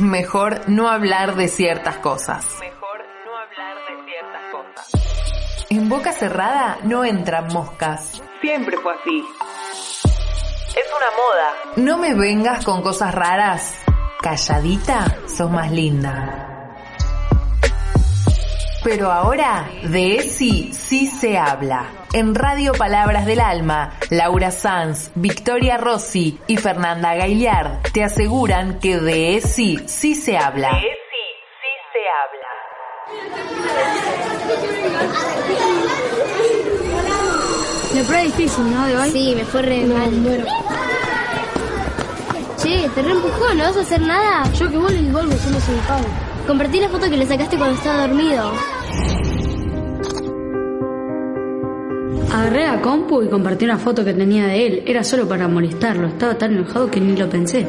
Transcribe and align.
mejor 0.00 0.68
no 0.68 0.88
hablar 0.88 1.36
de 1.36 1.48
ciertas 1.48 1.96
cosas. 1.98 2.46
Mejor 2.60 3.04
no 3.26 3.36
hablar 3.36 3.76
de 3.86 4.04
ciertas 4.04 4.42
cosas. 4.52 5.66
En 5.70 5.88
boca 5.88 6.12
cerrada 6.12 6.78
no 6.82 7.04
entran 7.04 7.46
moscas. 7.52 8.22
Siempre 8.40 8.76
fue 8.78 8.94
así. 8.94 9.24
Es 10.70 10.86
una 10.96 11.10
moda. 11.16 11.52
No 11.76 11.98
me 11.98 12.14
vengas 12.14 12.64
con 12.64 12.82
cosas 12.82 13.14
raras. 13.14 13.74
Calladita, 14.20 15.18
sos 15.26 15.50
más 15.50 15.70
linda. 15.70 16.49
Pero 18.82 19.12
ahora, 19.12 19.68
de 19.82 20.16
ESI 20.16 20.72
sí 20.72 21.06
se 21.06 21.36
habla. 21.36 21.86
En 22.14 22.34
Radio 22.34 22.72
Palabras 22.72 23.26
del 23.26 23.40
Alma, 23.40 23.92
Laura 24.08 24.50
Sanz, 24.50 25.10
Victoria 25.14 25.76
Rossi 25.76 26.40
y 26.46 26.56
Fernanda 26.56 27.14
Gaillard 27.14 27.82
te 27.92 28.02
aseguran 28.02 28.78
que 28.78 28.98
de 28.98 29.36
ESI 29.36 29.80
sí 29.86 30.14
se 30.14 30.38
habla. 30.38 30.70
De 30.70 30.78
ESI 30.78 31.26
sí 31.60 31.72
se 31.92 32.00
habla. 32.22 32.48
Le 37.94 38.02
fue 38.04 38.22
difícil, 38.22 38.70
¿no? 38.70 38.86
De 38.86 38.96
hoy. 38.96 39.10
Sí, 39.10 39.34
me 39.36 39.44
fue 39.44 39.60
re 39.62 39.84
mal. 39.84 40.46
Che, 42.62 42.88
te 42.94 43.02
re 43.02 43.10
empujó, 43.10 43.54
¿no 43.54 43.64
vas 43.64 43.76
a 43.76 43.80
hacer 43.80 44.00
nada? 44.00 44.50
Yo 44.52 44.70
que 44.70 44.78
vuelvo 44.78 45.00
y 45.02 45.10
vuelvo, 45.10 45.32
somos 45.32 45.68
educados. 45.68 46.29
Compartí 46.46 46.80
la 46.80 46.88
foto 46.88 47.08
que 47.08 47.16
le 47.16 47.26
sacaste 47.26 47.56
cuando 47.56 47.76
estaba 47.76 48.06
dormido. 48.06 48.52
Agarré 52.32 52.66
la 52.66 52.80
compu 52.80 53.22
y 53.22 53.28
compartí 53.28 53.64
una 53.64 53.78
foto 53.78 54.04
que 54.04 54.12
tenía 54.14 54.46
de 54.46 54.66
él. 54.66 54.82
Era 54.86 55.02
solo 55.02 55.28
para 55.28 55.48
molestarlo. 55.48 56.08
Estaba 56.08 56.36
tan 56.36 56.52
enojado 56.52 56.90
que 56.90 57.00
ni 57.00 57.16
lo 57.16 57.28
pensé. 57.28 57.66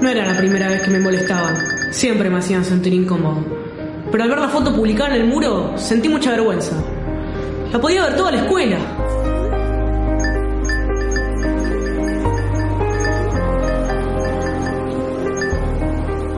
No 0.00 0.08
era 0.10 0.26
la 0.26 0.36
primera 0.36 0.68
vez 0.68 0.82
que 0.82 0.90
me 0.90 1.00
molestaban. 1.00 1.56
Siempre 1.90 2.28
me 2.28 2.38
hacían 2.38 2.64
sentir 2.64 2.92
incómodo. 2.92 3.42
Pero 4.10 4.24
al 4.24 4.28
ver 4.28 4.38
la 4.38 4.48
foto 4.48 4.74
publicada 4.74 5.16
en 5.16 5.22
el 5.22 5.28
muro, 5.28 5.76
sentí 5.76 6.08
mucha 6.08 6.30
vergüenza. 6.30 6.76
La 7.72 7.80
podía 7.80 8.04
ver 8.04 8.16
toda 8.16 8.30
la 8.30 8.42
escuela. 8.42 8.76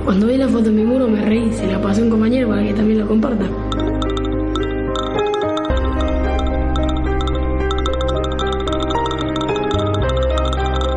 Cuando 0.07 0.29
vi 0.29 0.37
la 0.37 0.47
foto 0.49 0.69
en 0.69 0.77
mi 0.77 0.85
muro 0.85 1.09
me 1.09 1.21
reí. 1.21 1.53
Se 1.53 1.67
la 1.67 1.83
pasé 1.83 2.01
a 2.01 2.05
un 2.05 2.11
compañero 2.11 2.49
para 2.49 2.63
que 2.63 2.73
también 2.73 3.01
lo 3.01 3.09
comparta. 3.09 3.45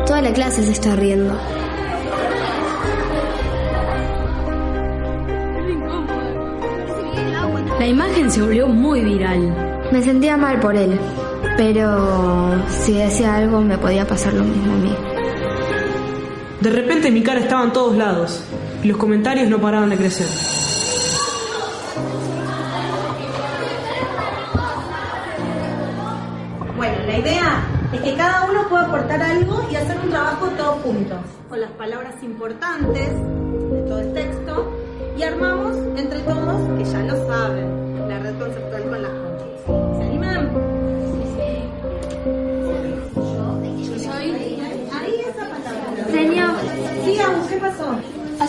Toda 0.06 0.22
la 0.22 0.32
clase 0.32 0.62
se 0.62 0.70
está 0.70 0.94
riendo. 0.94 1.34
La 7.80 7.86
imagen 7.88 8.30
se 8.30 8.42
volvió 8.42 8.68
muy 8.68 9.02
viral. 9.02 9.88
Me 9.90 10.02
sentía 10.02 10.36
mal 10.36 10.60
por 10.60 10.76
él. 10.76 10.96
Pero 11.56 12.62
si 12.68 12.92
decía 12.92 13.34
algo 13.34 13.60
me 13.60 13.76
podía 13.76 14.06
pasar 14.06 14.34
lo 14.34 14.44
mismo 14.44 14.72
a 14.72 14.76
mí. 14.76 14.94
De 16.60 16.70
repente 16.70 17.10
mi 17.10 17.24
cara 17.24 17.40
estaba 17.40 17.64
en 17.64 17.72
todos 17.72 17.96
lados 17.96 18.44
y 18.82 18.88
los 18.88 18.96
comentarios 18.96 19.48
no 19.48 19.60
paraban 19.60 19.90
de 19.90 19.96
crecer. 19.96 20.26
Bueno, 26.76 26.96
la 27.06 27.18
idea 27.18 27.64
es 27.92 28.00
que 28.00 28.14
cada 28.14 28.50
uno 28.50 28.68
pueda 28.68 28.86
aportar 28.86 29.22
algo 29.22 29.68
y 29.70 29.76
hacer 29.76 29.98
un 30.02 30.10
trabajo 30.10 30.46
todos 30.56 30.82
juntos, 30.82 31.18
con 31.48 31.60
las 31.60 31.70
palabras 31.72 32.14
importantes 32.22 33.08
de 33.10 33.82
todo 33.86 33.98
el 33.98 34.12
texto, 34.14 34.72
y 35.18 35.22
armamos 35.22 35.76
entre 35.98 36.20
todos, 36.20 36.78
que 36.78 36.84
ya 36.84 37.00
lo 37.00 37.26
saben, 37.26 37.89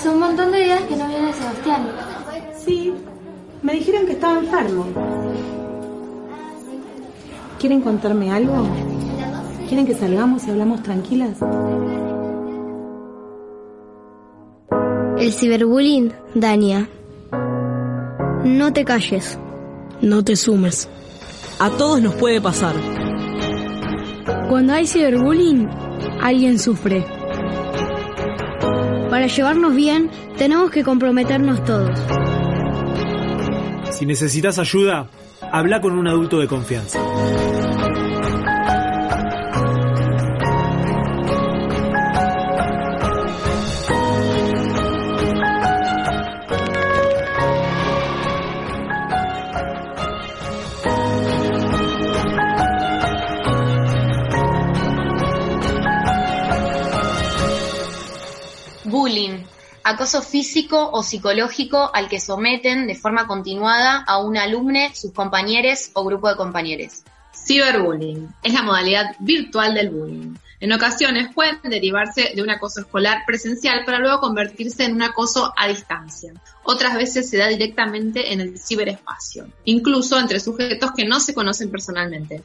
hace 0.02 0.10
un 0.10 0.20
montón 0.20 0.52
de 0.52 0.64
días 0.64 0.82
que 0.82 0.96
no 0.96 1.08
viene 1.08 1.32
Sebastián. 1.32 1.88
Sí, 2.58 2.92
me 3.62 3.74
dijeron 3.74 4.08
que 4.08 4.14
estaba 4.14 4.40
enfermo. 4.40 4.88
¿Quieren 7.60 7.82
contarme 7.82 8.32
algo? 8.32 8.68
¿Quieren 9.68 9.86
que 9.86 9.94
salgamos 9.94 10.48
y 10.48 10.50
hablamos 10.50 10.82
tranquilas? 10.82 11.38
El 15.20 15.32
ciberbullying 15.34 16.12
daña. 16.34 16.90
No 18.44 18.74
te 18.74 18.84
calles. 18.84 19.38
No 20.02 20.24
te 20.24 20.36
sumes. 20.36 20.90
A 21.60 21.70
todos 21.70 22.02
nos 22.02 22.16
puede 22.16 22.42
pasar. 22.42 22.74
Cuando 24.50 24.74
hay 24.74 24.88
ciberbullying, 24.88 25.70
alguien 26.24 26.58
sufre. 26.58 27.21
Para 29.22 29.32
llevarnos 29.32 29.76
bien, 29.76 30.10
tenemos 30.36 30.72
que 30.72 30.84
comprometernos 30.84 31.64
todos. 31.64 31.92
Si 33.92 34.08
necesitas 34.08 34.58
ayuda, 34.58 35.12
habla 35.52 35.80
con 35.80 35.94
un 35.94 36.08
adulto 36.08 36.40
de 36.40 36.48
confianza. 36.48 37.00
Acoso 59.92 60.22
físico 60.22 60.90
o 60.92 61.04
psicológico 61.04 61.92
al 61.94 62.10
que 62.10 62.20
someten 62.20 62.88
de 62.88 62.96
forma 62.96 63.28
continuada 63.28 64.04
a 64.08 64.18
un 64.18 64.38
alumne, 64.38 64.94
sus 64.96 65.12
compañeros 65.12 65.92
o 65.94 66.04
grupo 66.04 66.30
de 66.30 66.36
compañeros. 66.36 67.04
Ciberbullying 67.34 68.30
es 68.44 68.54
la 68.54 68.64
modalidad 68.64 69.16
virtual 69.20 69.74
del 69.74 69.90
bullying. 69.90 70.36
En 70.60 70.72
ocasiones 70.74 71.34
pueden 71.34 71.60
derivarse 71.64 72.34
de 72.36 72.42
un 72.42 72.52
acoso 72.52 72.82
escolar 72.82 73.24
presencial 73.26 73.84
para 73.84 74.00
luego 74.00 74.20
convertirse 74.20 74.86
en 74.86 74.94
un 74.94 75.02
acoso 75.02 75.52
a 75.58 75.68
distancia. 75.68 76.34
Otras 76.64 76.96
veces 76.96 77.30
se 77.30 77.38
da 77.38 77.48
directamente 77.48 78.32
en 78.32 78.42
el 78.42 78.60
ciberespacio, 78.60 79.48
incluso 79.66 80.20
entre 80.20 80.40
sujetos 80.40 80.92
que 80.92 81.06
no 81.06 81.20
se 81.20 81.34
conocen 81.34 81.72
personalmente. 81.72 82.44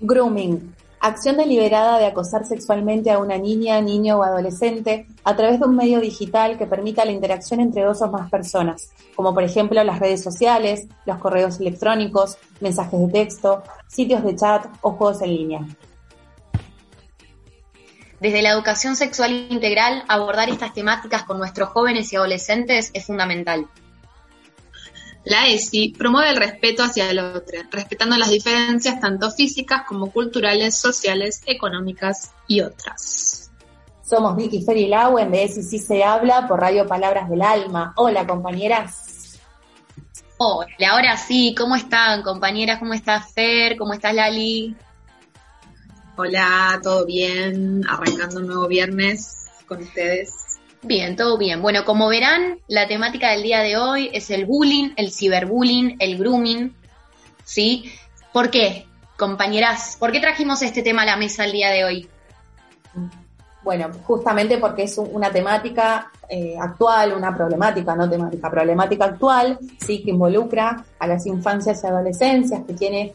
Grooming. 0.00 0.74
Acción 1.06 1.36
deliberada 1.36 2.00
de 2.00 2.06
acosar 2.06 2.44
sexualmente 2.44 3.12
a 3.12 3.20
una 3.20 3.38
niña, 3.38 3.80
niño 3.80 4.18
o 4.18 4.24
adolescente 4.24 5.06
a 5.22 5.36
través 5.36 5.60
de 5.60 5.66
un 5.66 5.76
medio 5.76 6.00
digital 6.00 6.58
que 6.58 6.66
permita 6.66 7.04
la 7.04 7.12
interacción 7.12 7.60
entre 7.60 7.84
dos 7.84 8.02
o 8.02 8.10
más 8.10 8.28
personas, 8.28 8.90
como 9.14 9.32
por 9.32 9.44
ejemplo 9.44 9.84
las 9.84 10.00
redes 10.00 10.20
sociales, 10.20 10.88
los 11.04 11.18
correos 11.18 11.60
electrónicos, 11.60 12.38
mensajes 12.60 12.98
de 12.98 13.06
texto, 13.06 13.62
sitios 13.86 14.24
de 14.24 14.34
chat 14.34 14.66
o 14.80 14.94
juegos 14.94 15.22
en 15.22 15.30
línea. 15.30 15.60
Desde 18.18 18.42
la 18.42 18.50
educación 18.50 18.96
sexual 18.96 19.46
integral, 19.48 20.02
abordar 20.08 20.48
estas 20.48 20.74
temáticas 20.74 21.22
con 21.22 21.38
nuestros 21.38 21.68
jóvenes 21.68 22.12
y 22.12 22.16
adolescentes 22.16 22.90
es 22.94 23.06
fundamental. 23.06 23.68
La 25.26 25.48
ESI 25.48 25.88
promueve 25.88 26.30
el 26.30 26.36
respeto 26.36 26.84
hacia 26.84 27.10
el 27.10 27.18
otro, 27.18 27.58
respetando 27.72 28.16
las 28.16 28.30
diferencias 28.30 29.00
tanto 29.00 29.28
físicas 29.32 29.82
como 29.84 30.12
culturales, 30.12 30.78
sociales, 30.78 31.42
económicas 31.46 32.30
y 32.46 32.60
otras. 32.60 33.50
Somos 34.08 34.36
Vicky 34.36 34.62
Fer 34.62 34.76
y 34.76 34.86
Lauen 34.86 35.32
de 35.32 35.42
ESI 35.42 35.64
Sí 35.64 35.80
Se 35.80 36.04
Habla 36.04 36.46
por 36.46 36.60
Radio 36.60 36.86
Palabras 36.86 37.28
del 37.28 37.42
Alma. 37.42 37.92
Hola 37.96 38.24
compañeras. 38.24 39.40
Hola, 40.36 40.90
ahora 40.92 41.16
sí, 41.16 41.56
¿cómo 41.58 41.74
están 41.74 42.22
compañeras? 42.22 42.78
¿Cómo 42.78 42.94
estás 42.94 43.32
Fer? 43.32 43.76
¿Cómo 43.76 43.94
estás 43.94 44.14
Lali? 44.14 44.76
Hola, 46.16 46.78
¿todo 46.84 47.04
bien? 47.04 47.82
Arrancando 47.88 48.38
un 48.38 48.46
nuevo 48.46 48.68
viernes 48.68 49.48
con 49.66 49.82
ustedes. 49.82 50.45
Bien, 50.86 51.16
todo 51.16 51.36
bien. 51.36 51.62
Bueno, 51.62 51.84
como 51.84 52.06
verán, 52.06 52.60
la 52.68 52.86
temática 52.86 53.32
del 53.32 53.42
día 53.42 53.60
de 53.60 53.76
hoy 53.76 54.08
es 54.12 54.30
el 54.30 54.46
bullying, 54.46 54.90
el 54.96 55.10
ciberbullying, 55.10 55.96
el 55.98 56.16
grooming, 56.16 56.72
¿sí? 57.44 57.90
¿Por 58.32 58.50
qué, 58.50 58.86
compañeras? 59.16 59.96
¿Por 59.98 60.12
qué 60.12 60.20
trajimos 60.20 60.62
este 60.62 60.82
tema 60.82 61.02
a 61.02 61.06
la 61.06 61.16
mesa 61.16 61.44
el 61.44 61.50
día 61.50 61.70
de 61.70 61.84
hoy? 61.84 62.08
Bueno, 63.64 63.90
justamente 64.04 64.58
porque 64.58 64.84
es 64.84 64.96
una 64.96 65.32
temática 65.32 66.12
eh, 66.28 66.54
actual, 66.56 67.14
una 67.14 67.36
problemática, 67.36 67.96
no 67.96 68.08
temática, 68.08 68.48
problemática 68.48 69.06
actual, 69.06 69.58
sí, 69.84 70.04
que 70.04 70.10
involucra 70.10 70.84
a 71.00 71.06
las 71.08 71.26
infancias 71.26 71.82
y 71.82 71.86
adolescencias, 71.88 72.62
que 72.64 72.74
tiene 72.74 73.12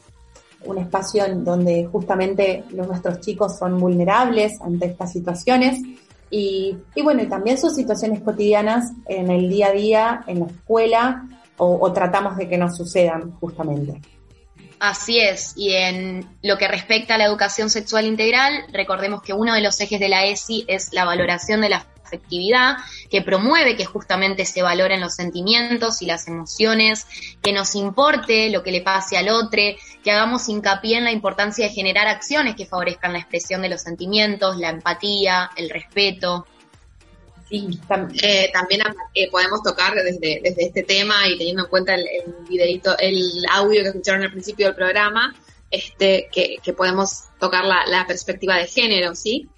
un 0.65 0.77
espacio 0.77 1.23
en 1.23 1.45
donde 1.45 1.87
justamente 1.89 2.65
los, 2.71 2.85
nuestros 2.85 3.21
chicos 3.21 3.57
son 3.57 3.79
vulnerables 3.79 4.59
ante 4.59 4.87
estas 4.87 5.13
situaciones 5.13 5.79
Y, 6.31 6.77
y 6.95 7.01
bueno, 7.03 7.21
y 7.21 7.27
también 7.27 7.57
sus 7.57 7.75
situaciones 7.75 8.21
cotidianas 8.21 8.91
en 9.07 9.29
el 9.29 9.49
día 9.49 9.67
a 9.67 9.71
día, 9.71 10.23
en 10.27 10.39
la 10.39 10.45
escuela, 10.47 11.27
o, 11.57 11.77
o 11.79 11.93
tratamos 11.93 12.37
de 12.37 12.47
que 12.49 12.57
no 12.57 12.73
sucedan 12.73 13.31
justamente. 13.33 14.01
Así 14.79 15.19
es, 15.19 15.53
y 15.55 15.73
en 15.73 16.27
lo 16.41 16.57
que 16.57 16.67
respecta 16.67 17.13
a 17.13 17.17
la 17.19 17.25
educación 17.25 17.69
sexual 17.69 18.07
integral, 18.07 18.63
recordemos 18.73 19.21
que 19.21 19.31
uno 19.31 19.53
de 19.53 19.61
los 19.61 19.79
ejes 19.79 19.99
de 19.99 20.09
la 20.09 20.25
ESI 20.25 20.65
es 20.67 20.91
la 20.91 21.05
valoración 21.05 21.61
de 21.61 21.69
la 21.69 21.85
afectividad, 22.11 22.77
que 23.09 23.21
promueve 23.21 23.75
que 23.75 23.85
justamente 23.85 24.45
se 24.45 24.61
valoren 24.61 24.99
los 24.99 25.15
sentimientos 25.15 26.01
y 26.01 26.05
las 26.05 26.27
emociones, 26.27 27.07
que 27.41 27.53
nos 27.53 27.75
importe 27.75 28.49
lo 28.49 28.63
que 28.63 28.71
le 28.71 28.81
pase 28.81 29.17
al 29.17 29.29
otro, 29.29 29.61
que 30.03 30.11
hagamos 30.11 30.47
hincapié 30.49 30.97
en 30.97 31.05
la 31.05 31.11
importancia 31.11 31.67
de 31.67 31.73
generar 31.73 32.07
acciones 32.07 32.55
que 32.55 32.65
favorezcan 32.65 33.13
la 33.13 33.19
expresión 33.19 33.61
de 33.61 33.69
los 33.69 33.81
sentimientos, 33.81 34.57
la 34.57 34.69
empatía, 34.69 35.51
el 35.55 35.69
respeto. 35.69 36.45
Eh, 37.51 38.49
también 38.53 38.81
eh, 39.13 39.29
podemos 39.29 39.61
tocar 39.61 39.93
desde, 39.93 40.39
desde 40.41 40.63
este 40.63 40.83
tema 40.83 41.27
y 41.27 41.37
teniendo 41.37 41.63
en 41.63 41.69
cuenta 41.69 41.95
el, 41.95 42.05
videito, 42.47 42.97
el 42.97 43.43
audio 43.51 43.81
que 43.81 43.89
escucharon 43.89 44.23
al 44.23 44.31
principio 44.31 44.67
del 44.67 44.75
programa, 44.75 45.35
este, 45.69 46.29
que, 46.31 46.73
podemos 46.73 47.25
tocar 47.39 47.65
la, 47.65 48.05
perspectiva 48.07 48.55
de 48.55 48.67
género, 48.67 49.15
¿sí? 49.15 49.49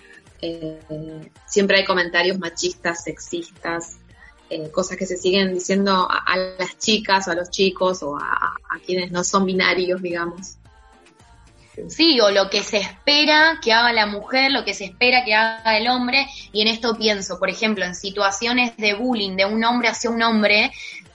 Eh, 0.45 1.31
siempre 1.45 1.77
hay 1.77 1.85
comentarios 1.85 2.37
machistas, 2.37 3.03
sexistas, 3.03 3.97
cosas 4.71 4.97
que 4.97 5.07
se 5.07 5.17
siguen 5.17 5.51
diciendo 5.51 6.07
a, 6.07 6.37
las 6.59 6.77
chicas 6.77 7.27
o 7.27 7.31
a 7.31 7.35
los 7.35 7.49
chicos 7.49 8.03
o 8.03 8.15
a 8.15 8.53
quienes 8.85 9.11
no 9.11 9.23
son 9.23 9.45
binarios, 9.45 9.99
digamos. 9.99 10.57
Sí, 11.87 12.19
o 12.19 12.29
lo 12.29 12.49
que 12.49 12.61
se 12.61 12.77
espera 12.77 13.59
que 13.61 13.73
haga 13.73 13.91
la 13.93 14.05
mujer, 14.05 14.51
lo 14.51 14.63
que 14.63 14.75
se 14.75 14.85
espera 14.85 15.25
que 15.25 15.33
haga 15.33 15.77
el 15.77 15.87
hombre, 15.87 16.27
y 16.51 16.61
en 16.61 16.67
esto 16.67 16.95
pienso, 16.95 17.39
por 17.39 17.49
ejemplo, 17.49 17.83
en 17.83 17.95
situaciones 17.95 18.77
de 18.77 18.93
bullying 18.93 19.35
de 19.35 19.45
un 19.45 19.63
hombre 19.63 19.89
hacia 19.89 20.11
un 20.11 20.21
hombre, 20.21 20.71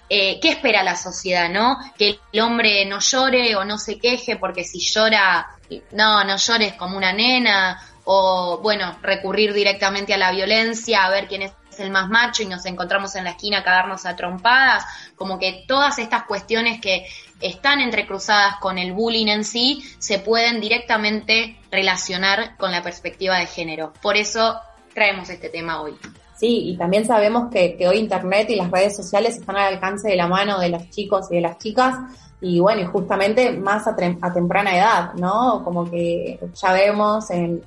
eh, 0.09 0.41
¿qué 0.41 0.51
espera 0.51 0.83
la 0.83 0.97
sociedad, 0.97 1.49
no? 1.49 1.79
Que 1.97 2.19
el 2.33 2.41
hombre 2.41 2.85
no 2.87 2.99
llore 2.99 3.55
o 3.55 3.65
no 3.65 3.79
se 3.79 3.99
queje, 3.99 4.37
porque 4.37 4.65
si 4.65 4.81
llora, 4.81 5.47
no, 5.93 6.25
no 6.25 6.37
llores 6.37 6.73
como 6.73 6.97
una 6.97 7.13
nena, 7.13 7.81
o 8.11 8.61
bueno, 8.63 8.97
recurrir 9.03 9.53
directamente 9.53 10.15
a 10.15 10.17
la 10.17 10.33
violencia, 10.33 11.05
a 11.05 11.11
ver 11.11 11.29
quién 11.29 11.43
es 11.43 11.53
el 11.77 11.91
más 11.91 12.09
macho 12.09 12.43
y 12.43 12.47
nos 12.47 12.65
encontramos 12.65 13.15
en 13.17 13.25
la 13.25 13.33
esquina 13.33 13.59
a 13.59 13.63
cagarnos 13.63 14.07
a 14.07 14.17
trompadas, 14.17 14.83
como 15.15 15.39
que 15.39 15.67
todas 15.69 15.99
estas 15.99 16.23
cuestiones 16.23 16.81
que 16.81 17.07
están 17.43 17.81
entrecruzadas 17.81 18.57
con 18.61 18.79
el 18.79 18.95
bullying 18.95 19.27
en 19.27 19.45
sí, 19.45 19.85
se 19.99 20.21
pueden 20.21 20.59
directamente 20.59 21.59
relacionar 21.71 22.57
con 22.57 22.73
la 22.73 22.83
perspectiva 22.83 23.39
de 23.39 23.45
género. 23.45 23.93
Por 24.01 24.17
eso 24.17 24.59
traemos 24.95 25.29
este 25.29 25.51
tema 25.51 25.83
hoy. 25.83 25.95
Sí, 26.35 26.71
y 26.71 26.79
también 26.79 27.05
sabemos 27.05 27.51
que, 27.53 27.77
hoy 27.87 27.99
Internet 27.99 28.49
y 28.49 28.57
las 28.57 28.71
redes 28.71 28.97
sociales 28.97 29.37
están 29.37 29.57
al 29.57 29.75
alcance 29.75 30.09
de 30.09 30.17
la 30.17 30.29
mano 30.29 30.59
de 30.59 30.71
los 30.71 30.89
chicos 30.89 31.27
y 31.31 31.35
de 31.35 31.41
las 31.43 31.59
chicas, 31.59 31.95
y 32.41 32.61
bueno, 32.61 32.83
y 32.83 32.85
justamente 32.85 33.51
más 33.51 33.87
a, 33.89 33.97
temprana 33.97 34.77
edad, 34.77 35.15
¿no? 35.15 35.63
Como 35.65 35.91
que 35.91 36.39
ya 36.55 36.73
vemos 36.73 37.31
en, 37.31 37.63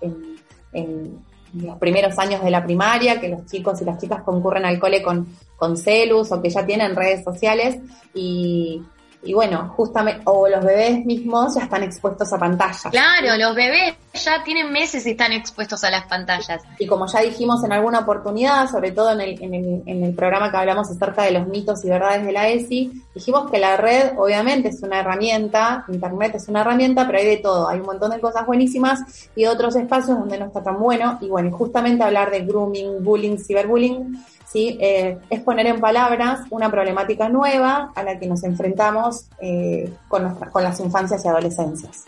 los 0.74 1.78
primeros 1.78 2.18
años 2.18 2.44
de 2.44 2.50
la 2.50 2.64
primaria 2.64 3.20
que 3.20 3.30
los 3.30 3.46
chicos 3.46 3.82
y 3.82 3.86
las 3.86 4.00
chicas 4.00 4.24
concurren 4.24 4.66
al 4.66 4.80
cole 4.80 5.02
con, 5.02 5.28
con 5.58 5.78
celus 5.78 6.32
o 6.32 6.42
que 6.42 6.50
ya 6.50 6.66
tienen 6.66 6.96
redes 6.96 7.24
sociales. 7.24 7.80
Y, 8.14 8.82
y 9.24 9.34
bueno, 9.34 9.72
justamente, 9.76 10.22
o 10.26 10.48
los 10.48 10.64
bebés 10.66 11.06
mismos 11.06 11.54
ya 11.56 11.64
están 11.64 11.84
expuestos 11.84 12.34
a 12.34 12.40
pantallas. 12.40 12.88
Claro, 12.90 13.38
los 13.38 13.56
bebés 13.56 13.96
ya 14.14 14.44
tienen 14.44 14.72
meses 14.72 15.06
y 15.06 15.12
están 15.12 15.32
expuestos 15.32 15.84
a 15.84 15.92
las 15.92 16.06
pantallas. 16.06 16.64
Y 16.80 16.88
como 16.88 17.06
ya 17.06 17.22
dijimos 17.22 17.64
en 17.64 17.72
alguna 17.72 18.00
oportunidad, 18.00 18.68
sobre 18.70 18.92
todo 18.92 19.12
en 19.12 19.22
el, 19.22 19.44
en 19.44 19.54
el, 19.54 19.84
en 19.86 20.04
el 20.04 20.16
programa 20.16 20.50
que 20.50 20.58
hablamos 20.58 20.90
acerca 20.90 21.24
de 21.24 21.32
los 21.32 21.48
mitos 21.48 21.86
y 21.86 21.90
verdades 21.90 22.26
de 22.26 22.32
la 22.32 22.50
ESI, 22.50 23.04
dijimos 23.14 23.50
que 23.52 23.60
la 23.60 23.78
red 23.78 24.14
obviamente 24.18 24.70
es 24.70 24.82
una 24.82 25.02
herramienta, 25.02 25.86
Internet 25.88 26.36
es 26.36 26.48
una 26.48 26.62
herramienta, 26.62 27.06
pero 27.06 27.20
hay 27.20 27.26
de 27.26 27.38
todo, 27.38 27.70
hay 27.70 27.80
un 27.80 27.86
montón 27.86 28.12
de 28.12 28.20
cosas 28.20 28.46
buenísimas 28.48 29.30
y 29.36 29.46
otros 29.46 29.76
espacios 29.76 30.18
donde 30.18 30.40
no 30.40 30.48
está 30.48 30.64
tan 30.64 30.80
bueno. 30.80 31.20
Y 31.22 31.28
bueno, 31.28 31.52
justamente 31.52 32.04
hablar 32.04 32.32
de 32.32 32.42
grooming, 32.42 33.04
bullying, 33.04 33.38
ciberbullying 33.38 34.18
¿sí? 34.52 34.78
Eh, 34.82 35.18
es 35.30 35.42
poner 35.42 35.68
en 35.68 35.80
palabras 35.80 36.42
una 36.50 36.70
problemática 36.70 37.30
nueva 37.30 37.92
a 37.96 38.04
la 38.04 38.20
que 38.20 38.28
nos 38.28 38.44
enfrentamos 38.44 39.26
eh, 39.40 39.92
con, 40.08 40.36
con 40.36 40.64
las 40.64 40.80
infancias 40.80 41.24
y 41.26 41.28
adolescencias. 41.28 42.06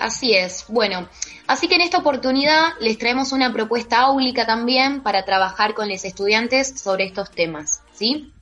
Así 0.00 0.34
es. 0.34 0.64
Bueno, 0.68 1.08
así 1.46 1.68
que 1.68 1.76
en 1.76 1.82
esta 1.82 1.98
oportunidad 1.98 2.72
les 2.80 2.98
traemos 2.98 3.32
una 3.32 3.52
propuesta 3.52 4.00
áulica 4.00 4.44
también 4.44 5.02
para 5.02 5.24
trabajar 5.24 5.74
con 5.74 5.88
los 5.88 6.04
estudiantes 6.04 6.80
sobre 6.80 7.04
estos 7.04 7.30
temas, 7.30 7.82
¿sí? 7.92 8.32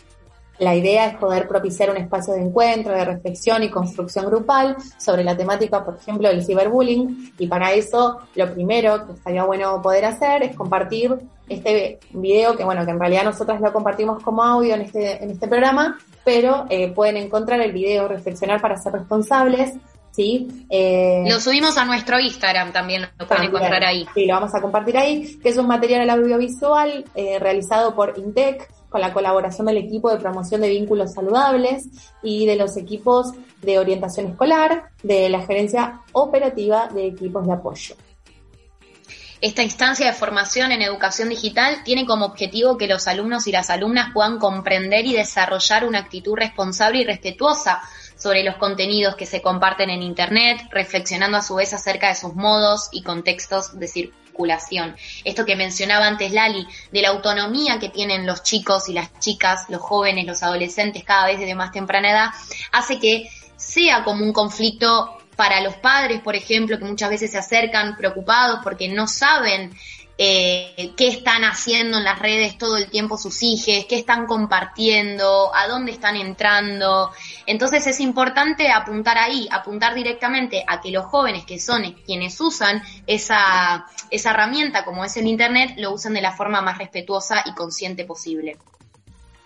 La 0.62 0.76
idea 0.76 1.06
es 1.06 1.16
poder 1.16 1.48
propiciar 1.48 1.90
un 1.90 1.96
espacio 1.96 2.34
de 2.34 2.42
encuentro, 2.42 2.94
de 2.94 3.04
reflexión 3.04 3.64
y 3.64 3.68
construcción 3.68 4.26
grupal 4.26 4.76
sobre 4.96 5.24
la 5.24 5.36
temática, 5.36 5.84
por 5.84 5.96
ejemplo, 5.96 6.28
del 6.28 6.44
ciberbullying. 6.44 7.32
Y 7.36 7.48
para 7.48 7.72
eso, 7.72 8.20
lo 8.36 8.54
primero 8.54 9.04
que 9.04 9.14
estaría 9.14 9.42
bueno 9.42 9.82
poder 9.82 10.04
hacer 10.04 10.44
es 10.44 10.54
compartir 10.54 11.18
este 11.48 11.98
video, 12.10 12.56
que 12.56 12.62
bueno, 12.62 12.84
que 12.84 12.92
en 12.92 13.00
realidad 13.00 13.24
nosotras 13.24 13.60
lo 13.60 13.72
compartimos 13.72 14.22
como 14.22 14.44
audio 14.44 14.76
en 14.76 14.82
este, 14.82 15.24
en 15.24 15.32
este 15.32 15.48
programa, 15.48 15.98
pero 16.24 16.66
eh, 16.70 16.92
pueden 16.92 17.16
encontrar 17.16 17.60
el 17.60 17.72
video 17.72 18.06
Reflexionar 18.06 18.60
para 18.60 18.76
ser 18.76 18.92
responsables, 18.92 19.72
¿sí? 20.12 20.66
Eh, 20.70 21.24
lo 21.26 21.40
subimos 21.40 21.76
a 21.76 21.84
nuestro 21.84 22.20
Instagram 22.20 22.72
también, 22.72 23.08
lo 23.18 23.26
pueden 23.26 23.46
encontrar 23.46 23.82
ahí. 23.82 24.06
Sí, 24.14 24.26
lo 24.26 24.34
vamos 24.34 24.54
a 24.54 24.60
compartir 24.60 24.96
ahí, 24.96 25.40
que 25.42 25.48
es 25.48 25.58
un 25.58 25.66
material 25.66 26.08
audiovisual 26.08 27.04
eh, 27.16 27.40
realizado 27.40 27.96
por 27.96 28.14
INTEC, 28.16 28.70
con 28.92 29.00
la 29.00 29.12
colaboración 29.12 29.66
del 29.66 29.78
equipo 29.78 30.10
de 30.10 30.18
promoción 30.18 30.60
de 30.60 30.68
vínculos 30.68 31.14
saludables 31.14 31.88
y 32.22 32.46
de 32.46 32.56
los 32.56 32.76
equipos 32.76 33.32
de 33.62 33.78
orientación 33.78 34.26
escolar 34.26 34.90
de 35.02 35.30
la 35.30 35.44
gerencia 35.46 36.02
operativa 36.12 36.88
de 36.88 37.06
equipos 37.06 37.46
de 37.46 37.54
apoyo. 37.54 37.96
Esta 39.40 39.64
instancia 39.64 40.06
de 40.06 40.12
formación 40.12 40.70
en 40.70 40.82
educación 40.82 41.30
digital 41.30 41.82
tiene 41.82 42.06
como 42.06 42.26
objetivo 42.26 42.76
que 42.76 42.86
los 42.86 43.08
alumnos 43.08 43.48
y 43.48 43.52
las 43.52 43.70
alumnas 43.70 44.10
puedan 44.14 44.38
comprender 44.38 45.04
y 45.04 45.14
desarrollar 45.14 45.84
una 45.84 45.98
actitud 45.98 46.34
responsable 46.36 47.00
y 47.00 47.04
respetuosa 47.04 47.82
sobre 48.22 48.44
los 48.44 48.54
contenidos 48.54 49.16
que 49.16 49.26
se 49.26 49.42
comparten 49.42 49.90
en 49.90 50.00
Internet, 50.00 50.68
reflexionando 50.70 51.38
a 51.38 51.42
su 51.42 51.56
vez 51.56 51.72
acerca 51.72 52.08
de 52.08 52.14
sus 52.14 52.34
modos 52.34 52.88
y 52.92 53.02
contextos 53.02 53.76
de 53.80 53.88
circulación. 53.88 54.94
Esto 55.24 55.44
que 55.44 55.56
mencionaba 55.56 56.06
antes 56.06 56.30
Lali, 56.30 56.64
de 56.92 57.02
la 57.02 57.08
autonomía 57.08 57.80
que 57.80 57.88
tienen 57.88 58.24
los 58.24 58.44
chicos 58.44 58.88
y 58.88 58.92
las 58.92 59.18
chicas, 59.18 59.66
los 59.68 59.80
jóvenes, 59.80 60.24
los 60.24 60.44
adolescentes 60.44 61.02
cada 61.02 61.26
vez 61.26 61.40
desde 61.40 61.56
más 61.56 61.72
temprana 61.72 62.12
edad, 62.12 62.28
hace 62.70 63.00
que 63.00 63.28
sea 63.56 64.04
como 64.04 64.24
un 64.24 64.32
conflicto 64.32 65.18
para 65.34 65.60
los 65.60 65.74
padres, 65.74 66.20
por 66.20 66.36
ejemplo, 66.36 66.78
que 66.78 66.84
muchas 66.84 67.10
veces 67.10 67.32
se 67.32 67.38
acercan 67.38 67.96
preocupados 67.96 68.60
porque 68.62 68.88
no 68.88 69.08
saben 69.08 69.72
eh, 70.24 70.92
qué 70.96 71.08
están 71.08 71.42
haciendo 71.42 71.98
en 71.98 72.04
las 72.04 72.20
redes 72.20 72.56
todo 72.56 72.76
el 72.76 72.88
tiempo 72.88 73.18
sus 73.18 73.42
hijos, 73.42 73.86
qué 73.88 73.96
están 73.96 74.28
compartiendo, 74.28 75.52
a 75.52 75.66
dónde 75.66 75.90
están 75.90 76.14
entrando. 76.14 77.10
Entonces 77.44 77.88
es 77.88 77.98
importante 77.98 78.70
apuntar 78.70 79.18
ahí, 79.18 79.48
apuntar 79.50 79.96
directamente 79.96 80.62
a 80.64 80.80
que 80.80 80.92
los 80.92 81.06
jóvenes 81.06 81.44
que 81.44 81.58
son 81.58 81.82
quienes 82.06 82.40
usan 82.40 82.80
esa, 83.04 83.86
esa 84.10 84.30
herramienta 84.30 84.84
como 84.84 85.04
es 85.04 85.16
el 85.16 85.26
Internet, 85.26 85.74
lo 85.78 85.92
usen 85.92 86.14
de 86.14 86.22
la 86.22 86.30
forma 86.30 86.62
más 86.62 86.78
respetuosa 86.78 87.42
y 87.44 87.52
consciente 87.54 88.04
posible. 88.04 88.58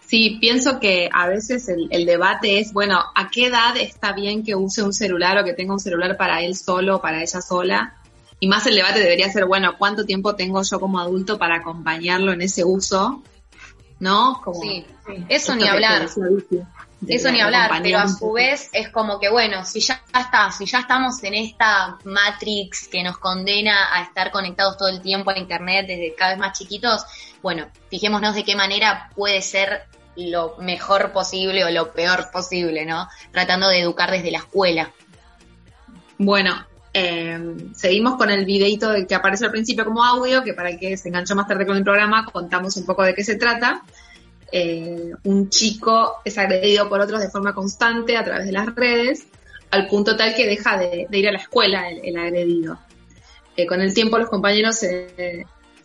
Sí, 0.07 0.37
pienso 0.43 0.79
que 0.79 1.09
a 1.11 1.27
veces 1.27 1.71
el, 1.71 1.89
el, 1.91 2.05
debate 2.05 2.59
es, 2.61 2.75
bueno, 2.75 3.03
¿a 3.15 3.31
qué 3.31 3.47
edad 3.47 3.79
está 3.79 4.13
bien 4.13 4.45
que 4.45 4.55
use 4.55 4.83
un 4.83 4.93
celular 4.93 5.39
o 5.39 5.45
que 5.45 5.55
tenga 5.55 5.73
un 5.73 5.81
celular 5.81 6.19
para 6.19 6.43
él 6.43 6.55
solo 6.55 6.97
o 6.97 7.01
para 7.01 7.23
ella 7.23 7.41
sola? 7.41 7.96
Y 8.39 8.49
más 8.49 8.67
el 8.67 8.75
debate 8.75 9.01
debería 9.01 9.31
ser, 9.31 9.47
bueno, 9.47 9.77
¿cuánto 9.79 10.05
tiempo 10.05 10.35
tengo 10.35 10.63
yo 10.63 10.79
como 10.79 11.01
adulto 11.01 11.39
para 11.39 11.57
acompañarlo 11.57 12.33
en 12.33 12.43
ese 12.43 12.65
uso? 12.65 13.23
¿No? 13.99 14.41
Como 14.45 14.61
sí, 14.61 14.85
eso 15.29 15.57
ni 15.57 15.67
hablar. 15.67 16.07
Eso 17.07 17.31
ni 17.31 17.41
hablar, 17.41 17.83
pero 17.83 17.99
a 17.99 18.09
su 18.09 18.33
vez 18.33 18.71
es 18.73 18.89
como 18.89 19.21
que, 19.21 19.31
bueno, 19.31 19.65
si 19.65 19.81
ya 19.81 20.03
está, 20.19 20.51
si 20.51 20.65
ya 20.65 20.81
estamos 20.81 21.23
en 21.23 21.35
esta 21.35 21.99
matrix 22.05 22.89
que 22.89 23.03
nos 23.03 23.19
condena 23.19 23.95
a 23.95 24.03
estar 24.03 24.31
conectados 24.31 24.79
todo 24.79 24.89
el 24.89 25.03
tiempo 25.03 25.31
a 25.31 25.39
Internet 25.39 25.87
desde 25.87 26.15
cada 26.15 26.33
vez 26.33 26.41
más 26.41 26.59
chiquitos, 26.59 27.05
bueno, 27.43 27.67
fijémonos 27.91 28.35
de 28.35 28.45
qué 28.45 28.57
manera 28.57 29.11
puede 29.15 29.43
ser 29.43 29.85
lo 30.17 30.57
mejor 30.59 31.13
posible 31.13 31.65
o 31.65 31.71
lo 31.71 31.93
peor 31.93 32.31
posible, 32.33 32.87
¿no? 32.87 33.09
Tratando 33.31 33.69
de 33.69 33.81
educar 33.81 34.11
desde 34.11 34.31
la 34.31 34.39
escuela. 34.39 34.91
Bueno, 36.19 36.67
eh, 36.99 37.39
seguimos 37.75 38.17
con 38.17 38.31
el 38.31 38.47
videito 38.47 38.89
que 39.07 39.15
aparece 39.15 39.45
al 39.45 39.51
principio 39.51 39.85
como 39.85 40.03
audio, 40.03 40.43
que 40.43 40.55
para 40.55 40.71
el 40.71 40.79
que 40.79 40.97
se 40.97 41.09
enganchó 41.09 41.37
más 41.37 41.47
tarde 41.47 41.67
con 41.67 41.77
el 41.77 41.85
programa 41.85 42.25
contamos 42.25 42.75
un 42.79 42.87
poco 42.87 43.03
de 43.03 43.15
qué 43.15 43.23
se 43.23 43.37
trata. 43.37 43.83
Eh, 44.51 45.13
un 45.25 45.51
chico 45.51 46.23
es 46.25 46.39
agredido 46.39 46.89
por 46.89 47.03
otros 47.03 47.21
de 47.21 47.29
forma 47.29 47.53
constante 47.53 48.17
a 48.17 48.25
través 48.25 48.47
de 48.47 48.53
las 48.53 48.75
redes, 48.75 49.27
al 49.73 49.89
punto 49.89 50.17
tal 50.17 50.35
que 50.35 50.47
deja 50.47 50.79
de, 50.79 51.07
ir 51.11 51.29
a 51.29 51.33
la 51.33 51.39
escuela 51.39 51.91
el, 51.91 52.17
agredido. 52.17 52.79
Eh, 53.59 53.67
con 53.67 53.83
el 53.83 53.93
tiempo 53.93 54.17
los 54.17 54.31
compañeros 54.31 54.77
se, 54.77 55.45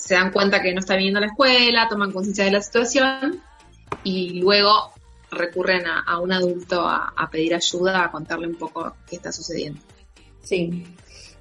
dan 0.09 0.31
cuenta 0.31 0.61
que 0.61 0.73
no 0.73 0.79
está 0.79 0.95
viniendo 0.95 1.17
a 1.17 1.21
la 1.23 1.27
escuela, 1.27 1.89
toman 1.89 2.13
conciencia 2.13 2.45
de 2.45 2.51
la 2.51 2.61
situación 2.61 3.41
y 4.05 4.39
luego 4.39 4.93
recurren 5.29 5.83
a, 5.87 6.19
un 6.21 6.31
adulto 6.31 6.87
a, 6.87 7.29
pedir 7.29 7.53
ayuda, 7.53 8.05
a 8.05 8.11
contarle 8.11 8.47
un 8.47 8.55
poco 8.55 8.95
qué 9.09 9.17
está 9.17 9.33
sucediendo. 9.33 9.81
Sí, 10.43 10.83